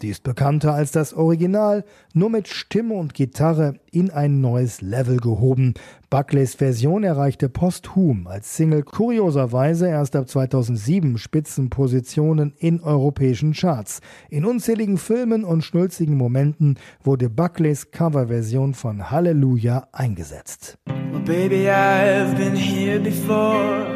Die 0.04 0.10
ist 0.10 0.22
bekannter 0.22 0.74
als 0.74 0.92
das 0.92 1.14
Original, 1.14 1.82
nur 2.12 2.28
mit 2.28 2.46
Stimme 2.46 2.92
und 2.92 3.14
Gitarre 3.14 3.80
in 3.90 4.10
ein 4.10 4.42
neues 4.42 4.82
Level 4.82 5.16
gehoben. 5.16 5.72
Buckleys 6.10 6.56
Version 6.56 7.04
erreichte 7.04 7.48
posthum 7.48 8.26
als 8.26 8.54
Single 8.54 8.82
kurioserweise 8.82 9.88
erst 9.88 10.14
ab 10.14 10.28
2007 10.28 11.16
Spitzenpositionen 11.16 12.52
in 12.58 12.82
europäischen 12.82 13.54
Charts. 13.54 14.02
In 14.28 14.44
unzähligen 14.44 14.98
Filmen 14.98 15.42
und 15.42 15.64
schnulzigen 15.64 16.18
Momenten 16.18 16.78
wurde 17.02 17.30
Buckleys 17.30 17.90
Coverversion 17.90 18.74
von 18.74 19.10
Halleluja 19.10 19.88
eingesetzt. 19.92 20.76
Well, 21.12 21.22
baby, 21.22 21.70
I've 21.70 22.36
been 22.36 22.54
here 22.54 23.00
before. 23.00 23.86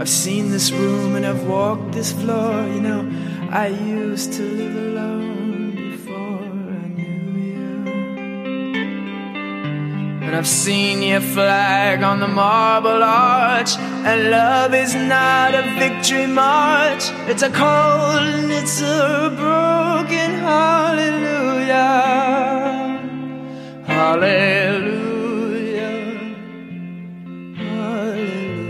I've 0.00 0.08
seen 0.08 0.50
this 0.50 0.72
room 0.72 1.16
and 1.16 1.26
I've 1.26 1.46
walked 1.46 1.92
this 1.92 2.12
floor. 2.12 2.66
You 2.66 2.80
know, 2.80 3.08
I 3.50 3.68
used 3.68 4.32
to 4.32 4.42
live 4.42 4.74
alone. 4.74 5.33
And 10.26 10.34
I've 10.34 10.48
seen 10.48 11.02
your 11.02 11.20
flag 11.20 12.02
on 12.02 12.18
the 12.20 12.28
marble 12.28 13.02
arch. 13.02 13.76
And 13.78 14.30
love 14.30 14.74
is 14.74 14.94
not 14.94 15.54
a 15.54 15.62
victory 15.78 16.26
march, 16.26 17.10
it's 17.30 17.42
a 17.42 17.50
cold 17.50 18.22
and 18.22 18.50
it's 18.52 18.80
a 18.80 19.30
broken 19.36 20.30
hallelujah. 20.48 21.74
Hallelujah. 23.86 25.04
Hallelujah. 27.56 28.64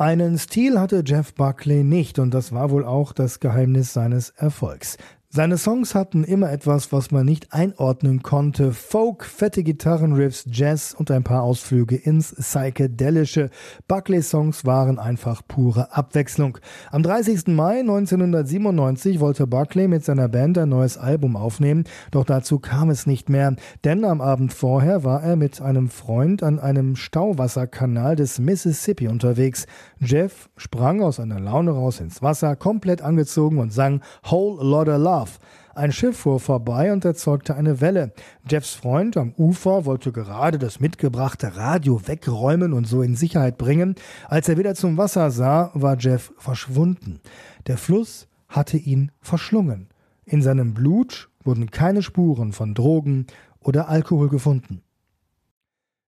Einen 0.00 0.38
Stil 0.38 0.80
hatte 0.80 1.02
Jeff 1.04 1.34
Buckley 1.34 1.84
nicht 1.84 2.18
und 2.18 2.32
das 2.32 2.52
war 2.52 2.70
wohl 2.70 2.86
auch 2.86 3.12
das 3.12 3.38
Geheimnis 3.38 3.92
seines 3.92 4.30
Erfolgs. 4.30 4.96
Seine 5.32 5.58
Songs 5.58 5.94
hatten 5.94 6.24
immer 6.24 6.50
etwas, 6.50 6.90
was 6.90 7.12
man 7.12 7.24
nicht 7.24 7.52
einordnen 7.52 8.20
konnte. 8.20 8.72
Folk, 8.72 9.24
fette 9.24 9.62
Gitarrenriffs, 9.62 10.44
Jazz 10.50 10.92
und 10.92 11.08
ein 11.12 11.22
paar 11.22 11.44
Ausflüge 11.44 11.94
ins 11.94 12.34
Psychedelische. 12.34 13.50
Buckley-Songs 13.86 14.64
waren 14.64 14.98
einfach 14.98 15.42
pure 15.46 15.94
Abwechslung. 15.94 16.58
Am 16.90 17.04
30. 17.04 17.46
Mai 17.46 17.78
1997 17.78 19.20
wollte 19.20 19.46
Buckley 19.46 19.86
mit 19.86 20.04
seiner 20.04 20.28
Band 20.28 20.58
ein 20.58 20.70
neues 20.70 20.98
Album 20.98 21.36
aufnehmen, 21.36 21.84
doch 22.10 22.24
dazu 22.24 22.58
kam 22.58 22.90
es 22.90 23.06
nicht 23.06 23.28
mehr, 23.28 23.54
denn 23.84 24.04
am 24.04 24.20
Abend 24.20 24.52
vorher 24.52 25.04
war 25.04 25.22
er 25.22 25.36
mit 25.36 25.60
einem 25.60 25.90
Freund 25.90 26.42
an 26.42 26.58
einem 26.58 26.96
Stauwasserkanal 26.96 28.16
des 28.16 28.40
Mississippi 28.40 29.06
unterwegs. 29.06 29.68
Jeff 30.00 30.50
sprang 30.56 31.00
aus 31.00 31.20
einer 31.20 31.38
Laune 31.38 31.70
raus 31.70 32.00
ins 32.00 32.20
Wasser, 32.20 32.56
komplett 32.56 33.00
angezogen 33.00 33.58
und 33.58 33.72
sang 33.72 34.00
Whole 34.28 34.60
Lotta 34.68 34.96
Love 34.96 35.19
Love. 35.20 35.32
Ein 35.74 35.92
Schiff 35.92 36.18
fuhr 36.18 36.40
vorbei 36.40 36.92
und 36.92 37.04
erzeugte 37.04 37.54
eine 37.54 37.80
Welle. 37.80 38.12
Jeffs 38.48 38.74
Freund 38.74 39.16
am 39.16 39.34
Ufer 39.36 39.84
wollte 39.84 40.12
gerade 40.12 40.58
das 40.58 40.80
mitgebrachte 40.80 41.56
Radio 41.56 42.06
wegräumen 42.06 42.72
und 42.72 42.86
so 42.86 43.02
in 43.02 43.14
Sicherheit 43.14 43.56
bringen. 43.56 43.94
Als 44.28 44.48
er 44.48 44.58
wieder 44.58 44.74
zum 44.74 44.96
Wasser 44.96 45.30
sah, 45.30 45.70
war 45.74 45.96
Jeff 45.98 46.32
verschwunden. 46.38 47.20
Der 47.66 47.78
Fluss 47.78 48.28
hatte 48.48 48.78
ihn 48.78 49.12
verschlungen. 49.20 49.88
In 50.24 50.42
seinem 50.42 50.74
Blut 50.74 51.28
wurden 51.44 51.70
keine 51.70 52.02
Spuren 52.02 52.52
von 52.52 52.74
Drogen 52.74 53.26
oder 53.60 53.88
Alkohol 53.88 54.28
gefunden. 54.28 54.82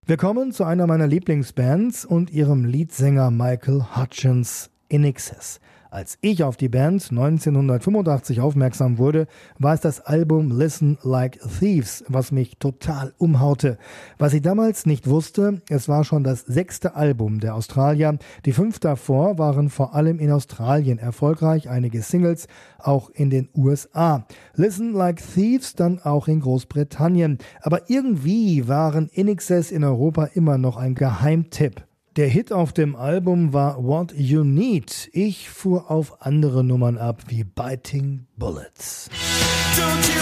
Wir 0.04 0.16
kommen 0.16 0.52
zu 0.52 0.64
einer 0.64 0.86
meiner 0.86 1.06
Lieblingsbands 1.06 2.04
und 2.04 2.30
ihrem 2.30 2.64
Leadsänger 2.64 3.30
Michael 3.30 3.84
Hutchins 3.96 4.70
in 4.88 5.04
Excess. 5.04 5.60
Als 5.92 6.16
ich 6.22 6.42
auf 6.42 6.56
die 6.56 6.70
Band 6.70 7.06
1985 7.10 8.40
aufmerksam 8.40 8.96
wurde, 8.96 9.26
war 9.58 9.74
es 9.74 9.82
das 9.82 10.00
Album 10.00 10.50
Listen 10.50 10.96
Like 11.02 11.38
Thieves, 11.58 12.02
was 12.08 12.32
mich 12.32 12.56
total 12.56 13.12
umhaute. 13.18 13.76
Was 14.16 14.32
ich 14.32 14.40
damals 14.40 14.86
nicht 14.86 15.06
wusste, 15.06 15.60
es 15.68 15.90
war 15.90 16.04
schon 16.04 16.24
das 16.24 16.46
sechste 16.46 16.96
Album 16.96 17.40
der 17.40 17.54
Australier. 17.54 18.16
Die 18.46 18.54
fünf 18.54 18.78
davor 18.78 19.36
waren 19.36 19.68
vor 19.68 19.94
allem 19.94 20.18
in 20.18 20.30
Australien 20.30 20.98
erfolgreich, 20.98 21.68
einige 21.68 22.00
Singles 22.00 22.46
auch 22.78 23.10
in 23.10 23.28
den 23.28 23.50
USA. 23.54 24.26
Listen 24.54 24.94
Like 24.94 25.20
Thieves 25.34 25.74
dann 25.74 25.98
auch 25.98 26.26
in 26.26 26.40
Großbritannien. 26.40 27.36
Aber 27.60 27.90
irgendwie 27.90 28.66
waren 28.66 29.10
In 29.12 29.28
in 29.28 29.84
Europa 29.84 30.24
immer 30.32 30.56
noch 30.56 30.78
ein 30.78 30.94
Geheimtipp. 30.94 31.82
Der 32.16 32.28
Hit 32.28 32.52
auf 32.52 32.74
dem 32.74 32.94
Album 32.94 33.54
war 33.54 33.82
What 33.82 34.12
You 34.14 34.44
Need. 34.44 35.08
Ich 35.14 35.48
fuhr 35.48 35.90
auf 35.90 36.20
andere 36.20 36.62
Nummern 36.62 36.98
ab 36.98 37.22
wie 37.28 37.42
Biting 37.42 38.26
Bullets. 38.36 39.08
Don't 39.78 40.12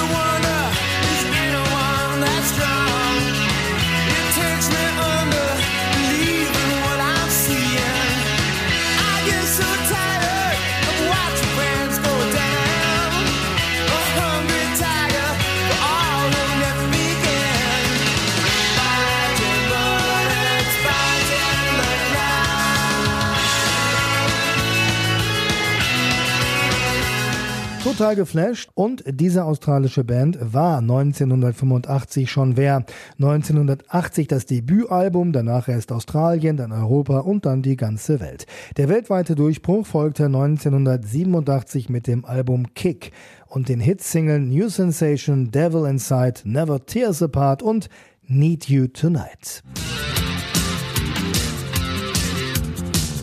Total 28.00 28.16
geflasht 28.16 28.70
und 28.72 29.04
diese 29.06 29.44
australische 29.44 30.04
Band 30.04 30.38
war 30.40 30.78
1985 30.78 32.30
schon 32.30 32.56
wer. 32.56 32.86
1980 33.18 34.26
das 34.26 34.46
Debütalbum, 34.46 35.34
danach 35.34 35.68
erst 35.68 35.92
Australien, 35.92 36.56
dann 36.56 36.72
Europa 36.72 37.18
und 37.18 37.44
dann 37.44 37.60
die 37.60 37.76
ganze 37.76 38.18
Welt. 38.20 38.46
Der 38.78 38.88
weltweite 38.88 39.34
Durchbruch 39.34 39.84
folgte 39.84 40.24
1987 40.24 41.90
mit 41.90 42.06
dem 42.06 42.24
Album 42.24 42.72
Kick 42.72 43.12
und 43.48 43.68
den 43.68 43.80
Hitsingeln 43.80 44.48
New 44.48 44.70
Sensation, 44.70 45.50
Devil 45.50 45.84
Inside, 45.84 46.40
Never 46.44 46.86
Tears 46.86 47.22
Apart 47.22 47.62
und 47.62 47.90
Need 48.26 48.66
You 48.70 48.86
Tonight. 48.86 49.62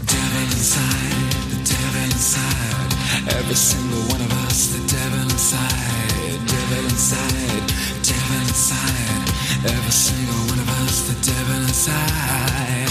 Devil 0.06 0.44
inside, 0.52 1.64
devil 1.66 2.04
inside, 2.06 3.87
inside, 5.38 6.48
devil 6.48 6.84
inside, 6.86 7.68
devil 8.02 8.38
inside, 8.42 9.30
every 9.70 9.92
single 9.92 10.42
one 10.50 10.58
of 10.58 10.70
us, 10.82 10.96
the 11.10 11.32
devil 11.32 11.62
inside. 11.62 12.90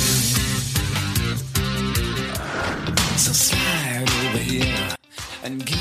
So 3.18 3.32
slide 3.32 4.08
over 4.26 4.38
here 4.38 4.88
and 5.42 5.66
give 5.66 5.76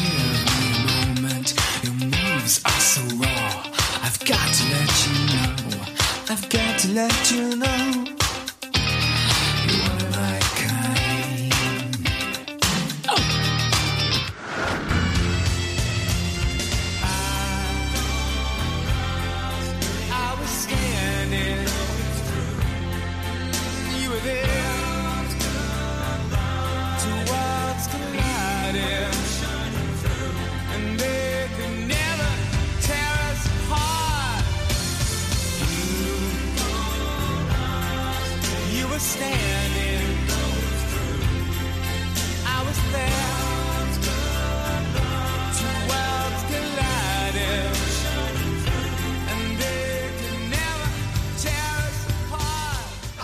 me 0.57 0.65
a 0.73 1.21
moment. 1.21 1.53
Your 1.83 1.93
moves 1.93 2.63
are 2.65 2.81
so 2.81 3.01
raw. 3.17 3.63
I've 4.01 4.19
got 4.25 4.47
to 4.57 4.63
let 4.73 4.91
you 5.05 5.13
know. 5.35 5.85
I've 6.31 6.49
got 6.49 6.79
to 6.79 6.87
let 6.93 7.31
you 7.31 7.57
know. 7.57 7.74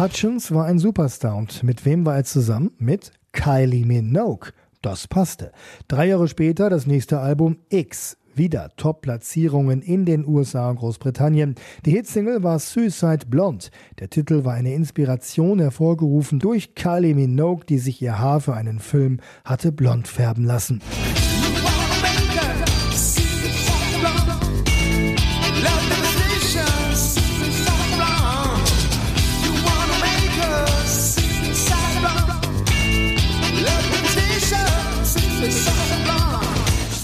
Hutchins 0.02 0.52
war 0.52 0.66
ein 0.66 0.80
Superstar 0.80 1.36
und 1.36 1.62
mit 1.62 1.86
wem 1.86 2.08
war 2.08 2.16
er 2.16 2.24
zusammen? 2.24 2.72
Mit 2.80 3.12
Kylie 3.34 3.86
Minogue. 3.86 4.50
Das 4.82 5.08
passte. 5.08 5.52
Drei 5.88 6.08
Jahre 6.08 6.28
später 6.28 6.72
das 6.72 6.88
nächste 6.88 7.20
Album 7.20 7.58
X. 7.70 8.18
Wieder 8.34 8.72
Top-Platzierungen 8.78 9.84
in 9.84 10.06
den 10.06 10.28
USA 10.28 10.72
und 10.72 10.78
Großbritannien. 10.78 11.54
Die 11.86 11.92
Hitsingle 11.92 12.42
war 12.42 12.58
Suicide 12.58 13.28
Blonde. 13.28 13.68
Der 14.00 14.10
Titel 14.10 14.44
war 14.44 14.56
eine 14.56 14.74
Inspiration 14.74 15.60
hervorgerufen 15.60 16.40
durch 16.40 16.74
Kylie 16.74 17.14
Minogue, 17.14 17.64
die 17.70 17.78
sich 17.78 18.02
ihr 18.02 18.18
Haar 18.18 18.42
für 18.42 18.56
einen 18.56 18.80
Film 18.80 19.20
hatte 19.46 19.72
blond 19.72 20.08
färben 20.08 20.46
lassen. 20.46 20.82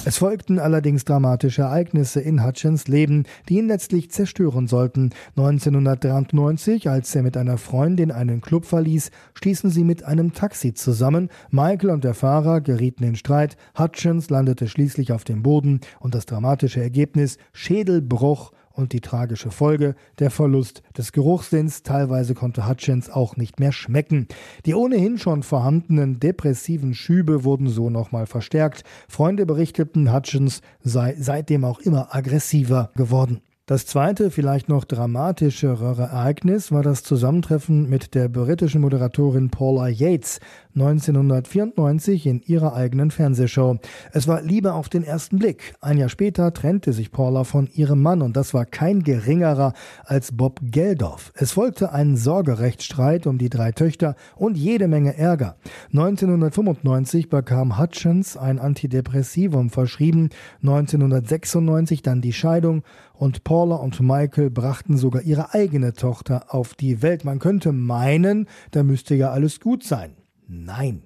Es 0.07 0.19
folgten 0.19 0.57
allerdings 0.57 1.03
dramatische 1.03 1.63
Ereignisse 1.63 2.21
in 2.21 2.41
Hutchins 2.41 2.87
Leben, 2.87 3.25
die 3.49 3.57
ihn 3.57 3.67
letztlich 3.67 4.09
zerstören 4.09 4.65
sollten. 4.65 5.09
1993, 5.35 6.89
als 6.89 7.13
er 7.13 7.23
mit 7.23 7.35
einer 7.35 7.57
Freundin 7.57 8.11
einen 8.11 8.39
Club 8.39 8.63
verließ, 8.63 9.11
stießen 9.33 9.69
sie 9.69 9.83
mit 9.83 10.05
einem 10.05 10.31
Taxi 10.31 10.73
zusammen. 10.73 11.27
Michael 11.49 11.89
und 11.89 12.05
der 12.05 12.13
Fahrer 12.13 12.61
gerieten 12.61 13.03
in 13.03 13.17
Streit. 13.17 13.57
Hutchins 13.77 14.29
landete 14.29 14.69
schließlich 14.69 15.11
auf 15.11 15.25
dem 15.25 15.43
Boden 15.43 15.81
und 15.99 16.15
das 16.15 16.25
dramatische 16.25 16.81
Ergebnis 16.81 17.37
Schädelbruch 17.51 18.53
und 18.77 18.93
die 18.93 19.01
tragische 19.01 19.51
Folge, 19.51 19.95
der 20.19 20.29
Verlust 20.29 20.83
des 20.97 21.11
Geruchssinns. 21.11 21.83
Teilweise 21.83 22.33
konnte 22.33 22.67
Hutchins 22.67 23.09
auch 23.09 23.35
nicht 23.35 23.59
mehr 23.59 23.71
schmecken. 23.71 24.27
Die 24.65 24.75
ohnehin 24.75 25.17
schon 25.17 25.43
vorhandenen 25.43 26.19
depressiven 26.19 26.93
Schübe 26.93 27.43
wurden 27.43 27.67
so 27.67 27.89
nochmal 27.89 28.27
verstärkt. 28.27 28.83
Freunde 29.07 29.45
berichteten, 29.45 30.13
Hutchins 30.13 30.61
sei 30.81 31.15
seitdem 31.19 31.65
auch 31.65 31.79
immer 31.79 32.15
aggressiver 32.15 32.91
geworden. 32.95 33.41
Das 33.69 33.85
zweite, 33.85 34.31
vielleicht 34.31 34.69
noch 34.69 34.85
dramatischere 34.85 35.97
Ereignis 35.99 36.71
war 36.71 36.83
das 36.83 37.03
Zusammentreffen 37.03 37.89
mit 37.89 38.15
der 38.15 38.29
britischen 38.29 38.79
Moderatorin 38.79 39.49
Paula 39.49 39.89
Yates 39.89 40.39
1994 40.75 42.27
in 42.27 42.41
ihrer 42.43 42.75
eigenen 42.75 43.11
Fernsehshow. 43.11 43.77
Es 44.13 44.25
war 44.25 44.41
Liebe 44.41 44.73
auf 44.73 44.87
den 44.87 45.03
ersten 45.03 45.39
Blick. 45.39 45.73
Ein 45.81 45.97
Jahr 45.97 46.07
später 46.07 46.53
trennte 46.53 46.93
sich 46.93 47.11
Paula 47.11 47.43
von 47.43 47.67
ihrem 47.73 48.01
Mann 48.01 48.21
und 48.21 48.37
das 48.37 48.53
war 48.53 48.65
kein 48.65 49.03
geringerer 49.03 49.73
als 50.05 50.37
Bob 50.37 50.59
Geldof. 50.61 51.33
Es 51.35 51.51
folgte 51.51 51.91
ein 51.91 52.15
Sorgerechtsstreit 52.15 53.27
um 53.27 53.37
die 53.37 53.49
drei 53.49 53.73
Töchter 53.73 54.15
und 54.37 54.55
jede 54.55 54.87
Menge 54.87 55.17
Ärger. 55.17 55.57
1995 55.91 57.29
bekam 57.29 57.77
Hutchins 57.77 58.37
ein 58.37 58.59
Antidepressivum 58.59 59.71
verschrieben, 59.71 60.29
1996 60.61 62.01
dann 62.01 62.21
die 62.21 62.33
Scheidung 62.33 62.83
und 63.17 63.43
Paula 63.43 63.75
und 63.75 63.99
Michael 63.99 64.49
brachten 64.49 64.97
sogar 64.97 65.21
ihre 65.21 65.53
eigene 65.53 65.93
Tochter 65.93 66.53
auf 66.53 66.75
die 66.75 67.01
Welt. 67.01 67.25
Man 67.25 67.39
könnte 67.39 67.71
meinen, 67.71 68.47
da 68.71 68.83
müsste 68.83 69.15
ja 69.15 69.31
alles 69.31 69.59
gut 69.59 69.83
sein. 69.83 70.15
Nein. 70.47 71.03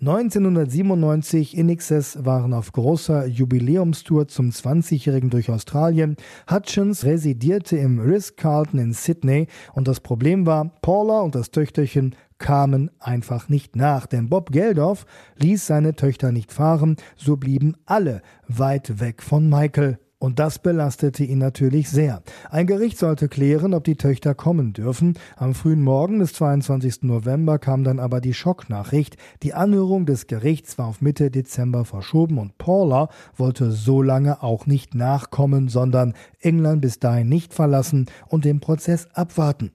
1997 0.00 1.56
Inixes 1.56 2.24
waren 2.24 2.52
auf 2.52 2.72
großer 2.72 3.26
Jubiläumstour 3.26 4.28
zum 4.28 4.50
20-Jährigen 4.50 5.30
durch 5.30 5.50
Australien. 5.50 6.16
Hutchins 6.50 7.04
residierte 7.04 7.78
im 7.78 8.00
Ritz-Carlton 8.00 8.80
in 8.80 8.92
Sydney 8.92 9.46
und 9.72 9.88
das 9.88 10.00
Problem 10.00 10.44
war, 10.44 10.74
Paula 10.82 11.20
und 11.20 11.34
das 11.34 11.52
Töchterchen 11.52 12.16
kamen 12.38 12.90
einfach 12.98 13.48
nicht 13.48 13.76
nach, 13.76 14.06
denn 14.06 14.28
Bob 14.28 14.50
Geldof 14.52 15.06
ließ 15.36 15.66
seine 15.66 15.94
Töchter 15.94 16.32
nicht 16.32 16.52
fahren, 16.52 16.96
so 17.16 17.36
blieben 17.36 17.74
alle 17.86 18.20
weit 18.46 19.00
weg 19.00 19.22
von 19.22 19.48
Michael. 19.48 19.98
Und 20.24 20.38
das 20.38 20.58
belastete 20.58 21.22
ihn 21.22 21.36
natürlich 21.36 21.90
sehr. 21.90 22.22
Ein 22.48 22.66
Gericht 22.66 22.96
sollte 22.96 23.28
klären, 23.28 23.74
ob 23.74 23.84
die 23.84 23.96
Töchter 23.96 24.34
kommen 24.34 24.72
dürfen. 24.72 25.18
Am 25.36 25.52
frühen 25.52 25.82
Morgen 25.82 26.18
des 26.18 26.32
22. 26.32 27.02
November 27.02 27.58
kam 27.58 27.84
dann 27.84 28.00
aber 28.00 28.22
die 28.22 28.32
Schocknachricht. 28.32 29.18
Die 29.42 29.52
Anhörung 29.52 30.06
des 30.06 30.26
Gerichts 30.26 30.78
war 30.78 30.86
auf 30.86 31.02
Mitte 31.02 31.30
Dezember 31.30 31.84
verschoben 31.84 32.38
und 32.38 32.56
Paula 32.56 33.10
wollte 33.36 33.70
so 33.70 34.00
lange 34.00 34.42
auch 34.42 34.64
nicht 34.64 34.94
nachkommen, 34.94 35.68
sondern 35.68 36.14
England 36.40 36.80
bis 36.80 36.98
dahin 36.98 37.28
nicht 37.28 37.52
verlassen 37.52 38.06
und 38.26 38.46
den 38.46 38.60
Prozess 38.60 39.08
abwarten. 39.12 39.72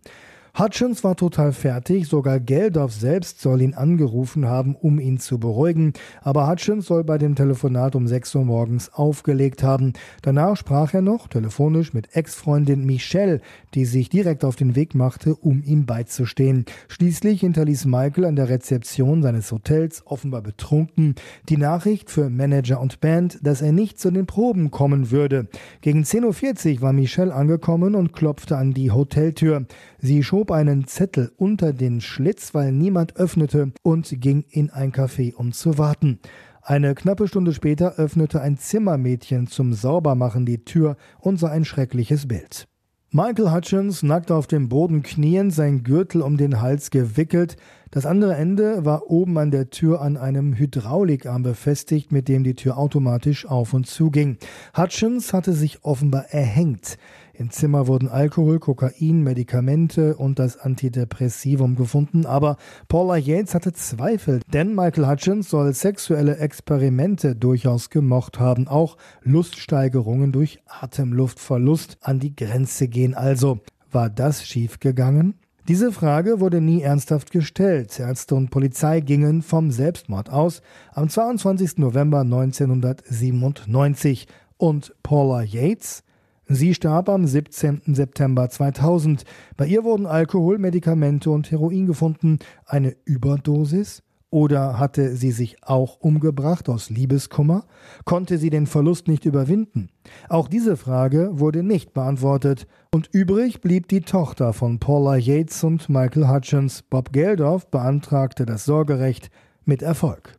Hutchins 0.60 1.06
war 1.06 1.16
total 1.16 1.54
fertig, 1.54 2.10
sogar 2.10 2.42
Geldorf 2.42 2.92
selbst 2.92 3.40
soll 3.40 3.62
ihn 3.62 3.76
angerufen 3.76 4.46
haben, 4.46 4.76
um 4.76 5.00
ihn 5.00 5.18
zu 5.18 5.40
beruhigen, 5.40 5.94
aber 6.22 6.50
Hutchins 6.50 6.88
soll 6.88 7.06
bei 7.06 7.18
dem 7.18 7.36
Telefonat 7.36 7.96
um 7.96 8.06
6 8.08 8.36
Uhr 8.36 8.44
morgens 8.44 8.94
aufgelegt 8.94 9.64
haben. 9.64 9.94
Danach 10.22 10.58
sprach 10.58 10.94
er 10.94 11.02
noch 11.02 11.30
telefonisch 11.30 11.94
mit 11.94 12.14
Ex-Freundin 12.14 12.86
Michelle, 12.86 13.40
die 13.74 13.86
sich 13.86 14.10
direkt 14.10 14.44
auf 14.44 14.58
den 14.58 14.76
Weg 14.76 14.96
machte, 14.96 15.34
um 15.34 15.64
ihm 15.64 15.86
beizustehen. 15.86 16.66
Schließlich 16.90 17.40
hinterließ 17.40 17.86
Michael 17.86 18.26
an 18.26 18.36
der 18.36 18.50
Rezeption 18.50 19.24
seines 19.24 19.54
Hotels, 19.54 20.04
offenbar 20.08 20.42
betrunken, 20.42 21.16
die 21.48 21.56
Nachricht 21.56 22.10
für 22.10 22.30
Manager 22.30 22.82
und 22.82 23.00
Band, 23.00 23.40
dass 23.44 23.62
er 23.62 23.72
nicht 23.72 23.98
zu 23.98 24.12
den 24.12 24.26
Proben 24.26 24.72
kommen 24.72 25.10
würde. 25.10 25.48
Gegen 25.80 26.04
10.40 26.04 26.76
Uhr 26.76 26.82
war 26.82 26.92
Michelle 26.92 27.34
angekommen 27.34 27.96
und 27.96 28.12
klopfte 28.12 28.58
an 28.58 28.74
die 28.74 28.92
Hoteltür. 28.92 29.66
Sie 30.00 30.22
schob 30.22 30.49
einen 30.52 30.88
Zettel 30.88 31.32
unter 31.38 31.74
den 31.74 32.02
Schlitz, 32.02 32.54
weil 32.54 32.72
niemand 32.72 33.16
öffnete, 33.18 33.72
und 33.84 34.22
ging 34.22 34.46
in 34.50 34.70
ein 34.70 34.92
Café, 34.92 35.34
um 35.34 35.52
zu 35.52 35.78
warten. 35.78 36.20
Eine 36.62 36.94
knappe 36.94 37.28
Stunde 37.28 37.54
später 37.54 37.96
öffnete 37.96 38.42
ein 38.42 38.58
Zimmermädchen 38.58 39.48
zum 39.48 39.74
Saubermachen 39.74 40.46
die 40.46 40.66
Tür 40.66 40.98
und 41.20 41.40
sah 41.40 41.50
ein 41.50 41.66
schreckliches 41.66 42.28
Bild. 42.28 42.68
Michael 43.12 43.52
Hutchins 43.52 44.04
nackt 44.04 44.30
auf 44.30 44.46
dem 44.46 44.70
Boden 44.70 45.02
kniend, 45.02 45.52
sein 45.52 45.82
Gürtel 45.82 46.22
um 46.22 46.38
den 46.38 46.62
Hals 46.62 46.92
gewickelt. 46.92 47.58
Das 47.90 48.06
andere 48.06 48.36
Ende 48.36 48.86
war 48.86 49.10
oben 49.10 49.36
an 49.40 49.50
der 49.50 49.72
Tür 49.72 50.02
an 50.02 50.16
einem 50.16 50.54
Hydraulikarm 50.54 51.42
befestigt, 51.42 52.12
mit 52.12 52.28
dem 52.28 52.44
die 52.44 52.54
Tür 52.54 52.78
automatisch 52.78 53.48
auf 53.48 53.74
und 53.74 53.88
zuging. 53.88 54.38
Hutchins 54.78 55.34
hatte 55.34 55.54
sich 55.54 55.84
offenbar 55.84 56.26
erhängt. 56.30 57.00
Im 57.40 57.50
Zimmer 57.52 57.88
wurden 57.88 58.10
Alkohol, 58.10 58.60
Kokain, 58.60 59.24
Medikamente 59.24 60.18
und 60.18 60.40
das 60.40 60.58
Antidepressivum 60.58 61.78
gefunden, 61.78 62.26
aber 62.26 62.58
Paula 62.90 63.16
Yates 63.16 63.56
hatte 63.56 63.72
Zweifel, 63.72 64.42
denn 64.52 64.76
Michael 64.76 65.08
Hutchins 65.08 65.50
soll 65.50 65.74
sexuelle 65.74 66.36
Experimente 66.36 67.38
durchaus 67.38 67.90
gemocht 67.90 68.42
haben, 68.42 68.68
auch 68.68 68.98
Luststeigerungen 69.22 70.34
durch 70.34 70.60
Atemluftverlust 70.68 72.00
an 72.02 72.20
die 72.20 72.36
Grenze 72.36 72.90
gehen 72.90 73.14
also. 73.14 73.62
War 73.90 74.10
das 74.10 74.46
schiefgegangen? 74.46 75.36
Diese 75.70 75.94
Frage 75.94 76.42
wurde 76.42 76.60
nie 76.60 76.82
ernsthaft 76.82 77.32
gestellt. 77.32 77.98
Ärzte 78.02 78.36
und 78.36 78.50
Polizei 78.50 79.00
gingen 79.00 79.44
vom 79.44 79.72
Selbstmord 79.72 80.30
aus 80.30 80.62
am 80.92 81.08
22. 81.08 81.78
November 81.78 82.20
1997. 82.20 84.28
Und 84.58 84.94
Paula 85.04 85.42
Yates? 85.42 86.04
Sie 86.52 86.74
starb 86.74 87.10
am 87.10 87.28
17. 87.28 87.94
September 87.94 88.50
2000. 88.50 89.24
Bei 89.56 89.68
ihr 89.68 89.84
wurden 89.84 90.08
Alkohol, 90.08 90.58
Medikamente 90.58 91.30
und 91.30 91.52
Heroin 91.52 91.86
gefunden. 91.86 92.40
Eine 92.66 92.96
Überdosis? 93.06 94.02
Oder 94.32 94.80
hatte 94.80 95.16
sie 95.16 95.30
sich 95.30 95.58
auch 95.62 96.00
umgebracht 96.00 96.68
aus 96.68 96.90
Liebeskummer? 96.90 97.66
Konnte 98.04 98.40
sie 98.40 98.50
den 98.50 98.66
Verlust 98.66 99.08
nicht 99.08 99.26
überwinden? 99.26 99.90
Auch 100.28 100.48
diese 100.48 100.76
Frage 100.76 101.40
wurde 101.40 101.62
nicht 101.62 101.94
beantwortet. 101.94 102.66
Und 102.92 103.10
übrig 103.12 103.62
blieb 103.62 103.88
die 103.88 104.02
Tochter 104.02 104.52
von 104.52 104.80
Paula 104.80 105.18
Yates 105.18 105.64
und 105.64 105.88
Michael 105.88 106.30
Hutchins. 106.30 106.82
Bob 106.82 107.14
Geldof 107.14 107.70
beantragte 107.70 108.48
das 108.48 108.66
Sorgerecht 108.66 109.30
mit 109.66 109.84
Erfolg. 109.84 110.39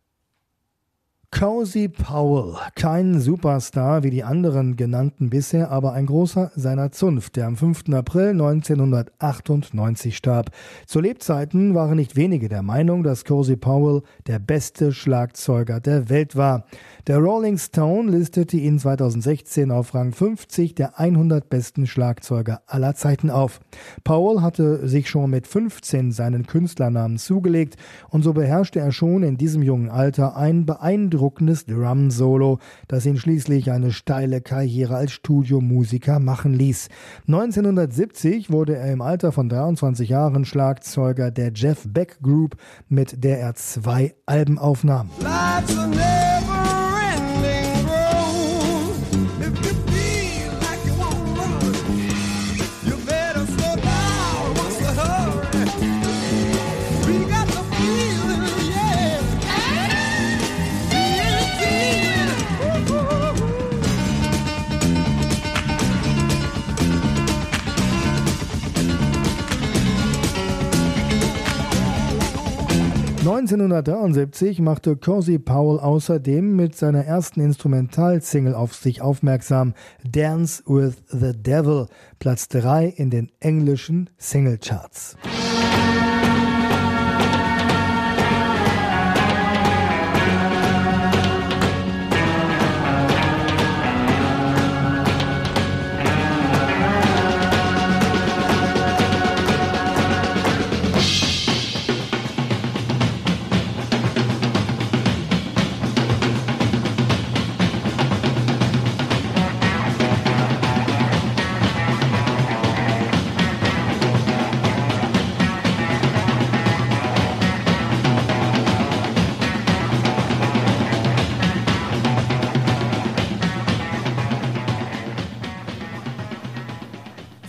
Cozy 1.40 1.88
Powell, 1.88 2.56
kein 2.74 3.18
Superstar 3.18 4.02
wie 4.02 4.10
die 4.10 4.24
anderen 4.24 4.76
genannten 4.76 5.30
bisher, 5.30 5.70
aber 5.70 5.94
ein 5.94 6.04
großer 6.04 6.52
seiner 6.54 6.92
Zunft, 6.92 7.36
der 7.36 7.46
am 7.46 7.56
5. 7.56 7.84
April 7.94 8.32
1998 8.32 10.18
starb. 10.18 10.50
Zu 10.84 11.00
Lebzeiten 11.00 11.74
waren 11.74 11.96
nicht 11.96 12.14
wenige 12.14 12.50
der 12.50 12.60
Meinung, 12.60 13.02
dass 13.02 13.24
Cozy 13.24 13.56
Powell 13.56 14.02
der 14.26 14.38
beste 14.38 14.92
Schlagzeuger 14.92 15.80
der 15.80 16.10
Welt 16.10 16.36
war. 16.36 16.66
Der 17.06 17.16
Rolling 17.16 17.56
Stone 17.56 18.10
listete 18.10 18.58
ihn 18.58 18.78
2016 18.78 19.70
auf 19.70 19.94
Rang 19.94 20.12
50 20.12 20.74
der 20.74 21.00
100 21.00 21.48
besten 21.48 21.86
Schlagzeuger 21.86 22.60
aller 22.66 22.94
Zeiten 22.94 23.30
auf. 23.30 23.60
Powell 24.04 24.42
hatte 24.42 24.86
sich 24.86 25.08
schon 25.08 25.30
mit 25.30 25.46
15 25.46 26.12
seinen 26.12 26.46
Künstlernamen 26.46 27.16
zugelegt 27.16 27.76
und 28.10 28.24
so 28.24 28.34
beherrschte 28.34 28.78
er 28.78 28.92
schon 28.92 29.22
in 29.22 29.38
diesem 29.38 29.62
jungen 29.62 29.88
Alter 29.88 30.36
ein 30.36 30.66
beeindruckendes 30.66 31.29
beeindruckendes 31.30 31.66
Drum-Solo, 31.66 32.58
das 32.88 33.06
ihn 33.06 33.16
schließlich 33.16 33.70
eine 33.70 33.92
steile 33.92 34.40
Karriere 34.40 34.96
als 34.96 35.12
Studiomusiker 35.12 36.18
machen 36.18 36.54
ließ. 36.54 36.88
1970 37.26 38.50
wurde 38.50 38.76
er 38.76 38.92
im 38.92 39.02
Alter 39.02 39.32
von 39.32 39.48
23 39.48 40.08
Jahren 40.08 40.44
Schlagzeuger 40.44 41.30
der 41.30 41.52
Jeff 41.54 41.86
Beck 41.86 42.18
Group, 42.22 42.56
mit 42.88 43.22
der 43.22 43.40
er 43.40 43.54
zwei 43.54 44.14
Alben 44.26 44.58
aufnahm. 44.58 45.10
...1973 73.40 74.60
machte 74.60 74.96
Cozy 74.96 75.38
Powell 75.38 75.80
außerdem 75.80 76.56
mit 76.56 76.76
seiner 76.76 77.06
ersten 77.06 77.40
Instrumentalsingle 77.40 78.54
auf 78.54 78.74
sich 78.74 79.00
aufmerksam, 79.00 79.72
Dance 80.04 80.62
with 80.66 80.96
the 81.10 81.32
Devil, 81.32 81.86
Platz 82.18 82.48
3 82.48 82.86
in 82.88 83.08
den 83.08 83.32
englischen 83.40 84.10
Singlecharts. 84.18 85.16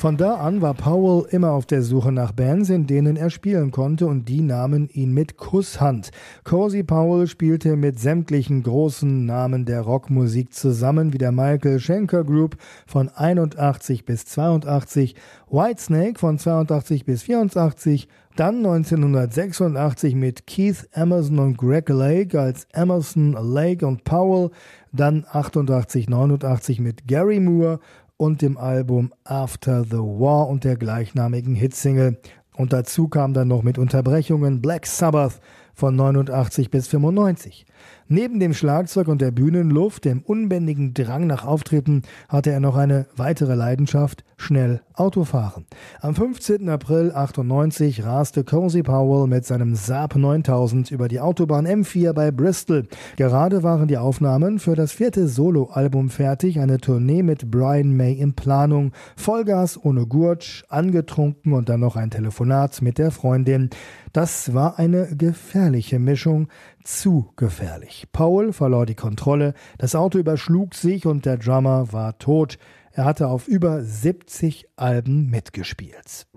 'Von 0.02 0.18
da 0.18 0.38
an 0.38 0.64
war 0.64 0.74
Powell 0.74 1.28
immer 1.30 1.52
auf 1.52 1.68
der 1.68 1.84
Suche 1.84 2.12
nach 2.12 2.32
Bands, 2.32 2.72
in 2.72 2.88
denen 2.88 3.18
er 3.18 3.30
spielen 3.30 3.70
konnte, 3.70 4.08
und 4.08 4.28
die 4.28 4.42
nahmen 4.42 4.90
ihn 4.90 5.14
mit 5.14 5.38
Kusshand. 5.38 6.10
Cozy 6.44 6.82
Powell 6.82 7.28
spielte 7.28 7.76
mit 7.76 8.00
sämtlichen 8.00 8.64
großen 8.64 9.28
Namen 9.28 9.64
der 9.66 9.82
Rockmusik 9.82 10.56
zusammen, 10.56 11.14
wie 11.14 11.20
der 11.20 11.32
Michael 11.32 11.80
Schenker 11.80 12.24
Group 12.24 12.58
von 12.88 13.10
81 13.10 14.04
bis 14.04 14.26
82, 14.26 15.14
Whitesnake 15.52 16.18
von 16.18 16.40
82 16.40 17.06
bis 17.06 17.22
84, 17.22 18.08
dann 18.36 18.58
1986 18.58 20.16
mit 20.16 20.48
Keith 20.48 20.88
Emerson 20.94 21.38
und 21.38 21.58
Greg 21.58 21.90
Lake 21.90 22.40
als 22.40 22.66
Emerson, 22.74 23.34
Lake 23.34 23.86
und 23.86 24.04
Powell, 24.04 24.50
dann 24.94 25.26
88, 25.30 26.10
89 26.10 26.80
mit 26.80 27.08
Gary 27.08 27.40
Moore 27.40 27.80
und 28.22 28.44
dem 28.44 28.56
Album 28.56 29.12
After 29.24 29.84
the 29.84 29.98
War 29.98 30.48
und 30.48 30.64
der 30.64 30.76
gleichnamigen 30.76 31.56
Hitsingle. 31.56 32.20
Und 32.56 32.72
dazu 32.72 33.08
kam 33.08 33.34
dann 33.34 33.48
noch 33.48 33.64
mit 33.64 33.80
Unterbrechungen 33.80 34.62
Black 34.62 34.86
Sabbath 34.86 35.42
von 35.74 35.96
89 35.96 36.70
bis 36.70 36.88
95. 36.88 37.66
Neben 38.08 38.42
dem 38.42 38.54
Schlagzeug 38.54 39.08
und 39.08 39.22
der 39.22 39.32
Bühnenluft, 39.32 40.04
dem 40.04 40.22
unbändigen 40.22 40.94
Drang 40.94 41.28
nach 41.28 41.46
Auftritten, 41.46 42.02
hatte 42.28 42.52
er 42.52 42.60
noch 42.60 42.76
eine 42.76 43.08
weitere 43.16 43.56
Leidenschaft, 43.56 44.26
schnell 44.36 44.82
Autofahren. 44.94 45.66
Am 46.02 46.14
15. 46.14 46.68
April 46.68 47.14
98 47.14 48.04
raste 48.04 48.44
Cozy 48.44 48.84
Powell 48.84 49.28
mit 49.28 49.46
seinem 49.46 49.76
Saab 49.76 50.16
9000 50.16 50.92
über 50.92 51.08
die 51.08 51.22
Autobahn 51.22 51.66
M4 51.66 52.12
bei 52.14 52.32
Bristol. 52.32 52.88
Gerade 53.16 53.64
waren 53.64 53.88
die 53.88 53.98
Aufnahmen 53.98 54.60
für 54.60 54.76
das 54.76 54.92
vierte 54.92 55.28
Soloalbum 55.28 56.10
fertig, 56.10 56.60
eine 56.60 56.80
Tournee 56.80 57.24
mit 57.24 57.50
Brian 57.50 57.96
May 57.96 58.14
in 58.14 58.34
Planung, 58.34 58.92
Vollgas 59.16 59.80
ohne 59.82 60.06
Gurtsch, 60.06 60.66
angetrunken 60.68 61.54
und 61.54 61.70
dann 61.70 61.80
noch 61.80 61.96
ein 61.96 62.12
Telefonat 62.12 62.82
mit 62.82 62.98
der 62.98 63.12
Freundin. 63.12 63.70
Das 64.14 64.54
war 64.54 64.78
eine 64.78 65.16
gefährliche 65.16 65.98
Mischung, 65.98 66.50
zu 66.84 67.32
gefährlich. 67.36 68.08
Paul 68.12 68.54
verlor 68.54 68.86
die 68.86 68.96
Kontrolle, 68.96 69.54
das 69.78 69.96
Auto 69.96 70.18
überschlug 70.18 70.76
sich 70.76 71.06
und 71.06 71.26
der 71.26 71.38
Drummer 71.38 71.94
war 71.94 72.18
tot. 72.18 72.58
Er 72.92 73.06
hatte 73.06 73.28
auf 73.28 73.48
über 73.48 73.82
70 73.82 74.68
Alben 74.76 75.30
mitgespielt. 75.30 76.28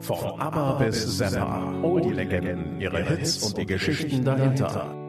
Von 0.00 0.40
ABBA 0.40 0.78
bis 0.78 1.18
Zappa, 1.18 1.72
all 1.82 2.00
die 2.00 2.12
Legenden, 2.12 2.80
ihre 2.80 3.02
Hits 3.02 3.42
und 3.42 3.56
die 3.56 3.66
Geschichten 3.66 4.24
dahinter. 4.24 5.03